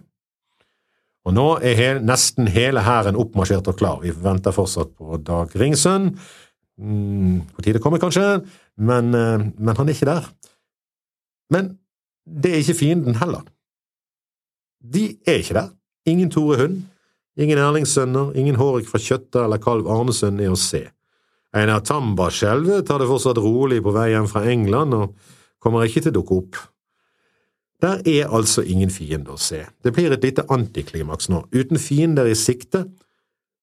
Og 1.28 1.36
nå 1.38 1.48
er 1.62 1.78
he 1.78 1.90
nesten 2.02 2.50
hele 2.50 2.82
hæren 2.86 3.20
oppmarsjert 3.20 3.68
og 3.70 3.78
klar. 3.78 4.00
Vi 4.02 4.14
venter 4.24 4.56
fortsatt 4.56 4.96
på 4.98 5.20
Dag 5.22 5.54
Ringsønn. 5.58 6.16
Mm, 6.82 7.42
på 7.54 7.62
tide 7.62 7.82
kommer, 7.84 8.02
kanskje, 8.02 8.40
men, 8.82 9.12
uh, 9.14 9.44
men, 9.58 9.76
han 9.78 9.90
er 9.90 9.94
ikke 9.94 10.10
der. 10.10 10.30
Men 11.54 11.76
det 12.26 12.54
er 12.54 12.64
ikke 12.64 12.80
fienden 12.80 13.20
heller. 13.22 13.44
De 14.82 15.12
er 15.28 15.44
ikke 15.44 15.60
der. 15.60 15.70
Ingen 16.10 16.32
Tore 16.34 16.58
Hund, 16.58 16.80
ingen 17.38 17.60
Erlingssønner, 17.62 18.32
ingen 18.34 18.58
Hårek 18.58 18.90
fra 18.90 18.98
Kjøtta 18.98 19.46
eller 19.46 19.62
Kalv 19.62 19.90
Arnesund 19.92 20.42
er 20.42 20.50
å 20.50 20.58
se. 20.58 20.88
Einar 21.54 21.84
Tamba-skjelvet 21.86 22.88
tar 22.88 23.04
det 23.04 23.10
fortsatt 23.12 23.38
rolig 23.44 23.82
på 23.84 23.94
vei 23.94 24.10
hjem 24.16 24.30
fra 24.32 24.46
England 24.50 24.96
og 24.98 25.34
kommer 25.62 25.86
ikke 25.86 26.08
til 26.08 26.16
å 26.16 26.18
dukke 26.18 26.38
opp. 26.40 26.62
Der 27.82 28.02
er 28.06 28.30
altså 28.30 28.62
ingen 28.62 28.92
fiende 28.94 29.34
å 29.34 29.40
se. 29.42 29.64
Det 29.82 29.94
blir 29.96 30.14
et 30.14 30.24
lite 30.24 30.46
antiklimaks 30.54 31.32
nå, 31.34 31.48
uten 31.50 31.82
fiender 31.82 32.30
i 32.30 32.38
sikte, 32.38 32.86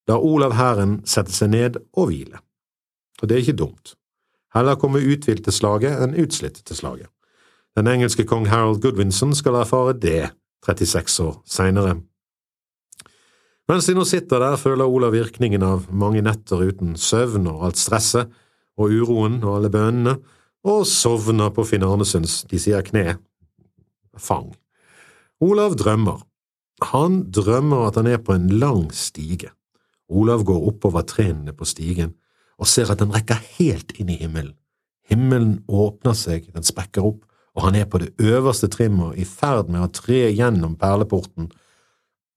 lar 0.09 0.25
Olav 0.25 0.57
hæren 0.59 0.99
setter 1.07 1.35
seg 1.37 1.53
ned 1.53 1.79
og 1.95 2.11
hviler. 2.11 2.43
Og 3.23 3.29
det 3.29 3.37
er 3.37 3.45
ikke 3.45 3.61
dumt. 3.61 3.95
Heller 4.57 4.79
komme 4.81 5.05
uthvilt 5.05 5.45
til 5.47 5.55
slaget 5.55 6.01
enn 6.03 6.17
utslitt 6.19 6.63
til 6.65 6.77
slaget. 6.77 7.11
Den 7.77 7.87
engelske 7.87 8.25
kong 8.27 8.49
Harold 8.51 8.81
Goodwinson 8.83 9.37
skal 9.39 9.61
erfare 9.61 9.95
det 9.95 10.33
36 10.67 11.21
år 11.23 11.37
seinere. 11.47 11.99
Mens 13.69 13.87
de 13.87 13.95
nå 13.95 14.03
sitter 14.09 14.41
der, 14.41 14.57
føler 14.57 14.89
Olav 14.89 15.13
virkningen 15.13 15.63
av 15.63 15.87
mange 15.93 16.25
netter 16.25 16.65
uten 16.65 16.97
søvn 16.97 17.47
og 17.53 17.69
alt 17.69 17.79
stresset 17.79 18.33
og 18.81 18.91
uroen 18.91 19.43
og 19.45 19.59
alle 19.59 19.71
bønnene, 19.71 20.17
og 20.67 20.87
sovner 20.89 21.53
på 21.55 21.63
Finn 21.69 21.85
Arnesunds 21.87 22.41
de 22.51 22.59
sier 22.59 22.83
kne 22.83 23.19
fang. 24.23 24.53
Olav 25.41 25.77
drømmer. 25.79 26.25
Han 26.93 27.25
drømmer 27.35 27.89
at 27.89 27.99
han 27.99 28.07
er 28.11 28.21
på 28.23 28.35
en 28.35 28.49
lang 28.61 28.89
stige. 28.95 29.51
Olav 30.09 30.45
går 30.47 30.69
oppover 30.71 31.05
trinnene 31.07 31.53
på 31.55 31.67
stigen 31.69 32.15
og 32.59 32.67
ser 32.67 32.91
at 32.91 32.99
den 33.03 33.13
rekker 33.15 33.39
helt 33.59 33.95
inn 34.01 34.11
i 34.11 34.19
himmelen. 34.19 34.57
Himmelen 35.09 35.63
åpner 35.69 36.17
seg, 36.19 36.51
den 36.53 36.67
sprekker 36.67 37.07
opp, 37.07 37.23
og 37.57 37.65
han 37.65 37.79
er 37.79 37.89
på 37.91 38.01
det 38.03 38.13
øverste 38.23 38.69
trimmet 38.71 39.19
i 39.19 39.25
ferd 39.27 39.71
med 39.73 39.83
å 39.83 39.91
tre 39.95 40.27
gjennom 40.35 40.77
perleporten. 40.79 41.49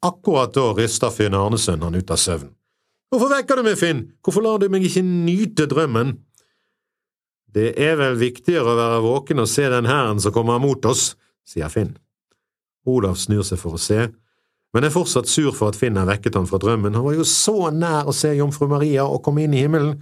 Akkurat 0.05 0.53
da 0.55 0.71
ryster 0.77 1.13
Finn 1.13 1.37
Arnesund 1.37 1.83
han 1.85 1.97
ut 1.97 2.13
av 2.13 2.21
søvn. 2.21 2.51
Hvorfor 3.11 3.33
vekker 3.33 3.59
du 3.59 3.65
meg, 3.65 3.75
Finn, 3.77 4.05
hvorfor 4.23 4.45
lar 4.45 4.61
du 4.61 4.69
meg 4.71 4.85
ikke 4.87 5.03
nyte 5.03 5.67
drømmen? 5.69 6.15
Det 7.51 7.73
er 7.75 7.97
vel 7.99 8.15
viktigere 8.21 8.71
å 8.71 8.77
være 8.77 9.01
våken 9.03 9.43
og 9.43 9.49
se 9.51 9.65
den 9.69 9.89
hæren 9.89 10.21
som 10.23 10.33
kommer 10.33 10.61
mot 10.63 10.85
oss, 10.87 11.17
sier 11.47 11.69
Finn. 11.73 11.95
Olav 12.89 13.17
snur 13.21 13.45
seg 13.45 13.59
for 13.61 13.77
å 13.77 13.81
se, 13.81 14.07
men 14.71 14.87
er 14.87 14.93
fortsatt 14.93 15.27
sur 15.29 15.51
for 15.55 15.71
at 15.71 15.77
Finn 15.79 15.99
har 15.99 16.07
vekket 16.07 16.37
ham 16.39 16.47
fra 16.47 16.59
drømmen, 16.61 16.95
han 16.95 17.05
var 17.05 17.17
jo 17.17 17.27
så 17.27 17.69
nær 17.75 18.07
å 18.07 18.15
se 18.15 18.31
jomfru 18.37 18.69
Maria 18.71 19.03
og 19.05 19.21
komme 19.25 19.43
inn 19.43 19.55
i 19.57 19.65
himmelen. 19.65 19.97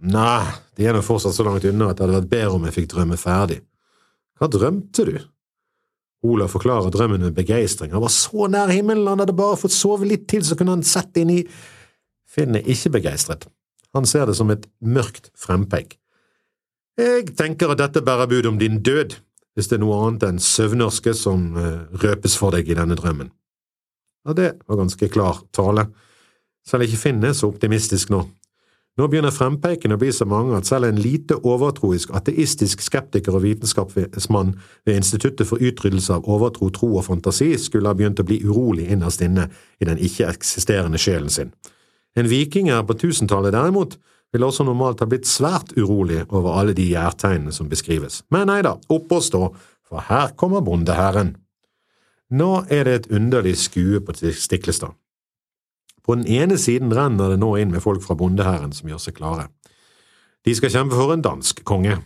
Nei, 0.00 0.46
de 0.78 0.86
er 0.86 0.96
nå 0.96 1.02
fortsatt 1.04 1.36
så 1.36 1.44
langt 1.44 1.66
unna 1.68 1.90
at 1.90 1.98
det 1.98 2.06
hadde 2.06 2.20
vært 2.22 2.30
bedre 2.30 2.56
om 2.56 2.64
jeg 2.68 2.78
fikk 2.78 2.88
drømme 2.94 3.18
ferdig. 3.20 3.58
Hva 4.40 4.48
drømte 4.48 5.04
du? 5.04 5.16
Olav 6.24 6.52
forklarer 6.52 6.92
drømmen 6.92 7.26
med 7.26 7.36
begeistring. 7.36 7.92
Han 7.92 8.04
var 8.04 8.12
så 8.12 8.48
nær 8.52 8.72
himmelen, 8.72 9.08
han 9.08 9.20
hadde 9.20 9.36
bare 9.36 9.58
fått 9.60 9.76
sove 9.76 10.08
litt 10.08 10.26
til, 10.30 10.44
så 10.44 10.56
kunne 10.56 10.78
han 10.78 10.86
sett 10.86 11.16
inn 11.20 11.32
i… 11.34 11.40
Finn 12.30 12.54
er 12.54 12.68
ikke 12.70 12.94
begeistret. 13.00 13.48
Han 13.96 14.06
ser 14.06 14.28
det 14.30 14.36
som 14.38 14.52
et 14.52 14.68
mørkt 14.78 15.32
frempek. 15.38 15.96
Jeg 17.00 17.32
tenker 17.38 17.72
at 17.72 17.80
dette 17.80 18.04
bærer 18.06 18.28
bud 18.30 18.48
om 18.52 18.58
din 18.60 18.78
død, 18.84 19.16
hvis 19.54 19.70
det 19.70 19.78
er 19.78 19.84
noe 19.84 19.98
annet 20.06 20.26
enn 20.28 20.42
søvnørske 20.42 21.14
som 21.16 21.50
uh, 21.56 21.86
røpes 22.02 22.36
for 22.38 22.54
deg 22.54 22.70
i 22.70 22.76
denne 22.78 22.98
drømmen. 22.98 23.32
Ja, 24.26 24.36
det 24.36 24.50
var 24.68 24.82
ganske 24.82 25.08
klar 25.08 25.40
tale. 25.56 25.88
Selv 26.66 26.84
ikke 26.86 27.00
Finn 27.00 27.24
er 27.24 27.34
så 27.36 27.48
optimistisk 27.48 28.12
nå. 28.12 28.26
Nå 28.98 29.06
begynner 29.08 29.32
frempeiken 29.32 29.94
å 29.94 29.98
bli 30.00 30.10
så 30.12 30.26
mange 30.28 30.56
at 30.58 30.68
selv 30.68 30.88
en 30.90 30.98
lite 31.00 31.38
overtroisk, 31.46 32.10
ateistisk 32.16 32.82
skeptiker 32.84 33.36
og 33.38 33.44
vitenskapsmann 33.46 34.56
ved 34.84 34.98
Instituttet 34.98 35.48
for 35.48 35.62
utryddelse 35.62 36.18
av 36.18 36.26
overtro, 36.28 36.68
tro 36.74 36.90
og 36.98 37.06
fantasi 37.06 37.54
skulle 37.56 37.88
ha 37.88 37.96
begynt 37.96 38.20
å 38.20 38.26
bli 38.26 38.42
urolig 38.44 38.90
innerst 38.90 39.22
inne 39.24 39.46
i 39.80 39.88
den 39.88 40.00
ikke-eksisterende 40.02 41.00
sjelen 41.00 41.32
sin. 41.32 41.54
En 42.18 42.28
vikinger 42.28 42.82
på 42.84 42.98
tusentallet, 42.98 43.54
derimot, 43.54 43.96
ville 44.32 44.46
også 44.46 44.64
normalt 44.66 45.02
ha 45.02 45.08
blitt 45.10 45.28
svært 45.28 45.72
urolig 45.78 46.22
over 46.28 46.54
alle 46.60 46.74
de 46.76 46.86
gjærtegnene 46.92 47.52
som 47.54 47.68
beskrives. 47.70 48.22
Men 48.30 48.48
nei 48.50 48.60
da, 48.66 48.76
opp 48.88 49.12
og 49.12 49.24
stå, 49.26 49.42
for 49.86 50.06
her 50.06 50.34
kommer 50.38 50.62
bondeherren. 50.62 51.34
Nå 52.30 52.50
er 52.70 52.86
det 52.86 52.94
et 52.94 53.08
underlig 53.16 53.56
skue 53.58 53.98
på 54.04 54.14
Stiklestad. 54.14 54.94
På 56.06 56.14
den 56.14 56.26
ene 56.30 56.56
siden 56.58 56.94
renner 56.94 57.34
det 57.34 57.40
nå 57.42 57.56
inn 57.58 57.72
med 57.74 57.82
folk 57.82 58.02
fra 58.04 58.16
bondehæren 58.18 58.72
som 58.74 58.88
gjør 58.88 59.02
seg 59.02 59.18
klare. 59.18 59.48
De 60.46 60.54
skal 60.56 60.72
kjempe 60.72 60.96
for 60.96 61.12
en 61.12 61.24
dansk 61.24 61.64
konge. 61.68 61.98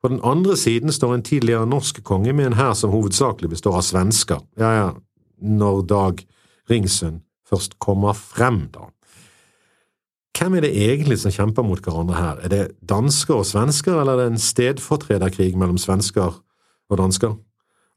På 0.00 0.08
den 0.08 0.20
andre 0.24 0.56
siden 0.56 0.92
står 0.92 1.14
en 1.14 1.22
tidligere 1.22 1.68
norsk 1.68 2.00
konge 2.04 2.32
med 2.32 2.50
en 2.50 2.58
hær 2.58 2.72
som 2.74 2.90
hovedsakelig 2.90 3.52
består 3.52 3.76
av 3.78 3.84
svensker, 3.84 4.40
ja 4.58 4.70
ja, 4.74 4.88
når 5.40 5.82
Dag 5.88 6.22
Ringsund 6.70 7.20
først 7.48 7.78
kommer 7.78 8.16
frem, 8.16 8.64
da. 8.72 8.88
Hvem 10.38 10.56
er 10.56 10.64
det 10.64 10.72
egentlig 10.72 11.18
som 11.20 11.34
kjemper 11.34 11.66
mot 11.66 11.80
hverandre 11.84 12.16
her, 12.16 12.40
er 12.44 12.52
det 12.52 12.64
dansker 12.88 13.42
og 13.42 13.46
svensker, 13.48 13.98
eller 14.00 14.14
er 14.14 14.22
det 14.24 14.32
en 14.34 14.42
stedfortrederkrig 14.42 15.52
mellom 15.58 15.78
svensker 15.80 16.38
og 16.90 16.98
dansker? 17.00 17.34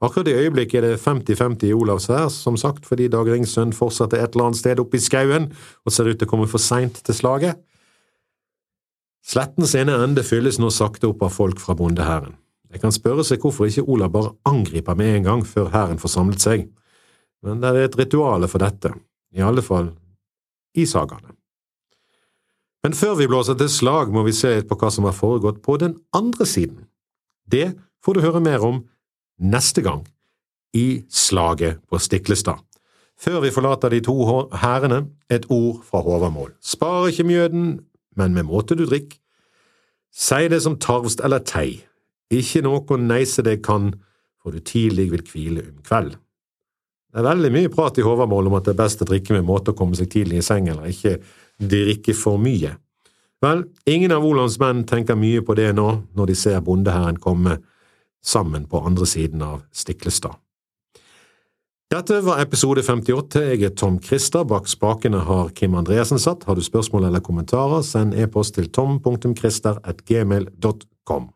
Akkurat 0.04 0.28
i 0.28 0.36
øyeblikket 0.36 0.84
er 0.84 0.88
det 0.88 1.00
50-50 1.00 1.70
i 1.70 1.74
Olavs 1.74 2.10
hær, 2.12 2.28
som 2.28 2.58
sagt, 2.60 2.86
fordi 2.86 3.08
Dag 3.08 3.30
Ringsund 3.30 3.74
fortsetter 3.74 4.20
et 4.20 4.34
eller 4.34 4.50
annet 4.50 4.60
sted 4.60 4.82
oppe 4.84 5.00
i 5.00 5.04
skauen 5.04 5.54
og 5.86 5.94
ser 5.96 6.10
ut 6.10 6.20
til 6.20 6.28
å 6.28 6.32
komme 6.34 6.48
for 6.52 6.60
seint 6.60 7.00
til 7.06 7.16
slaget. 7.16 7.62
Slettens 9.24 9.76
ene 9.80 9.96
ende 10.04 10.26
fylles 10.28 10.60
nå 10.60 10.68
sakte 10.76 11.08
opp 11.08 11.24
av 11.24 11.32
folk 11.32 11.62
fra 11.64 11.78
bondehæren. 11.80 12.36
Jeg 12.74 12.82
kan 12.84 12.92
spørre 12.92 13.24
seg 13.24 13.40
hvorfor 13.40 13.70
ikke 13.70 13.86
Olav 13.88 14.12
bare 14.12 14.34
angriper 14.50 14.98
med 15.00 15.20
en 15.20 15.30
gang 15.30 15.46
før 15.48 15.70
hæren 15.72 16.02
får 16.02 16.12
samlet 16.18 16.44
seg, 16.44 16.66
men 17.46 17.62
det 17.62 17.70
er 17.70 17.86
et 17.86 17.98
rituale 18.00 18.50
for 18.52 18.60
dette, 18.66 18.92
i 19.32 19.46
alle 19.46 19.64
fall 19.64 19.94
i 20.76 20.88
sagaene. 20.90 21.32
Men 22.84 22.96
før 23.00 23.16
vi 23.16 23.30
blåser 23.32 23.56
til 23.56 23.70
slag, 23.72 24.12
må 24.12 24.26
vi 24.28 24.36
se 24.36 24.50
litt 24.58 24.68
på 24.68 24.76
hva 24.80 24.90
som 24.92 25.06
har 25.08 25.16
foregått 25.16 25.62
på 25.64 25.78
den 25.80 25.96
andre 26.16 26.48
siden. 26.48 26.84
Det 27.48 27.72
får 28.04 28.18
du 28.18 28.26
høre 28.26 28.44
mer 28.44 28.66
om 28.68 28.82
neste 29.40 29.84
gang 29.86 30.04
i 30.76 31.04
Slaget 31.08 31.80
på 31.88 32.00
Stiklestad. 32.02 32.60
Før 33.20 33.40
vi 33.46 33.54
forlater 33.56 33.94
de 33.94 34.02
to 34.04 34.16
hærene, 34.60 35.06
et 35.32 35.46
ord 35.50 35.84
fra 35.88 36.02
Håvamål. 36.04 36.52
Spar 36.60 37.08
ikke 37.08 37.24
mjøden, 37.24 37.80
men 38.18 38.34
med 38.34 38.50
måte 38.50 38.76
du 38.76 38.84
drikk. 38.84 39.16
Sei 40.12 40.50
det 40.52 40.60
som 40.66 40.76
tarvst 40.76 41.24
eller 41.24 41.40
tei, 41.40 41.86
ikke 42.34 42.66
noe 42.66 42.98
neise 43.00 43.46
deg 43.46 43.64
kan, 43.64 43.94
for 44.42 44.52
du 44.52 44.60
tidlig 44.60 45.08
vil 45.14 45.24
hvile 45.24 45.64
om 45.70 45.80
kveld. 45.88 46.18
Det 47.14 47.22
er 47.22 47.30
veldig 47.30 47.52
mye 47.54 47.72
prat 47.72 47.98
i 48.02 48.04
Håvamål 48.04 48.50
om 48.50 48.58
at 48.58 48.68
det 48.68 48.74
er 48.74 48.82
best 48.82 49.06
å 49.06 49.08
drikke 49.08 49.38
med 49.38 49.46
måte 49.46 49.72
å 49.72 49.78
komme 49.78 49.96
seg 49.96 50.10
tidlig 50.12 50.42
i 50.42 50.46
seng, 50.46 50.68
eller 50.74 50.90
ikke 50.90 51.20
drikke 51.60 52.16
for 52.18 52.42
mye. 52.42 52.76
Vel, 53.44 53.66
ingen 53.90 54.14
av 54.16 54.26
Olavs 54.26 54.56
menn 54.62 54.86
tenker 54.88 55.20
mye 55.20 55.44
på 55.44 55.58
det 55.60 55.74
nå, 55.76 55.90
når 56.16 56.32
de 56.32 56.36
ser 56.40 56.64
bondeherren 56.64 57.20
komme 57.20 57.58
sammen 58.24 58.70
på 58.72 58.80
andre 58.88 59.08
siden 59.10 59.44
av 59.44 59.66
Stiklestad. 59.76 60.40
Dette 61.94 62.24
var 62.26 62.40
episode 62.42 62.82
58. 62.82 63.38
Jeg 63.52 63.62
er 63.68 63.74
Tom 63.78 64.00
Christer. 64.02 64.42
Bak 64.50 64.66
spakene 64.72 65.20
har 65.28 65.52
Kim 65.54 65.76
Andreassen 65.78 66.20
satt. 66.20 66.44
Har 66.48 66.56
du 66.58 66.64
spørsmål 66.66 67.06
eller 67.12 67.22
kommentarer, 67.22 67.82
send 67.86 68.18
e-post 68.18 68.56
til 68.58 68.68
tom.christer.gmail.com. 68.74 71.33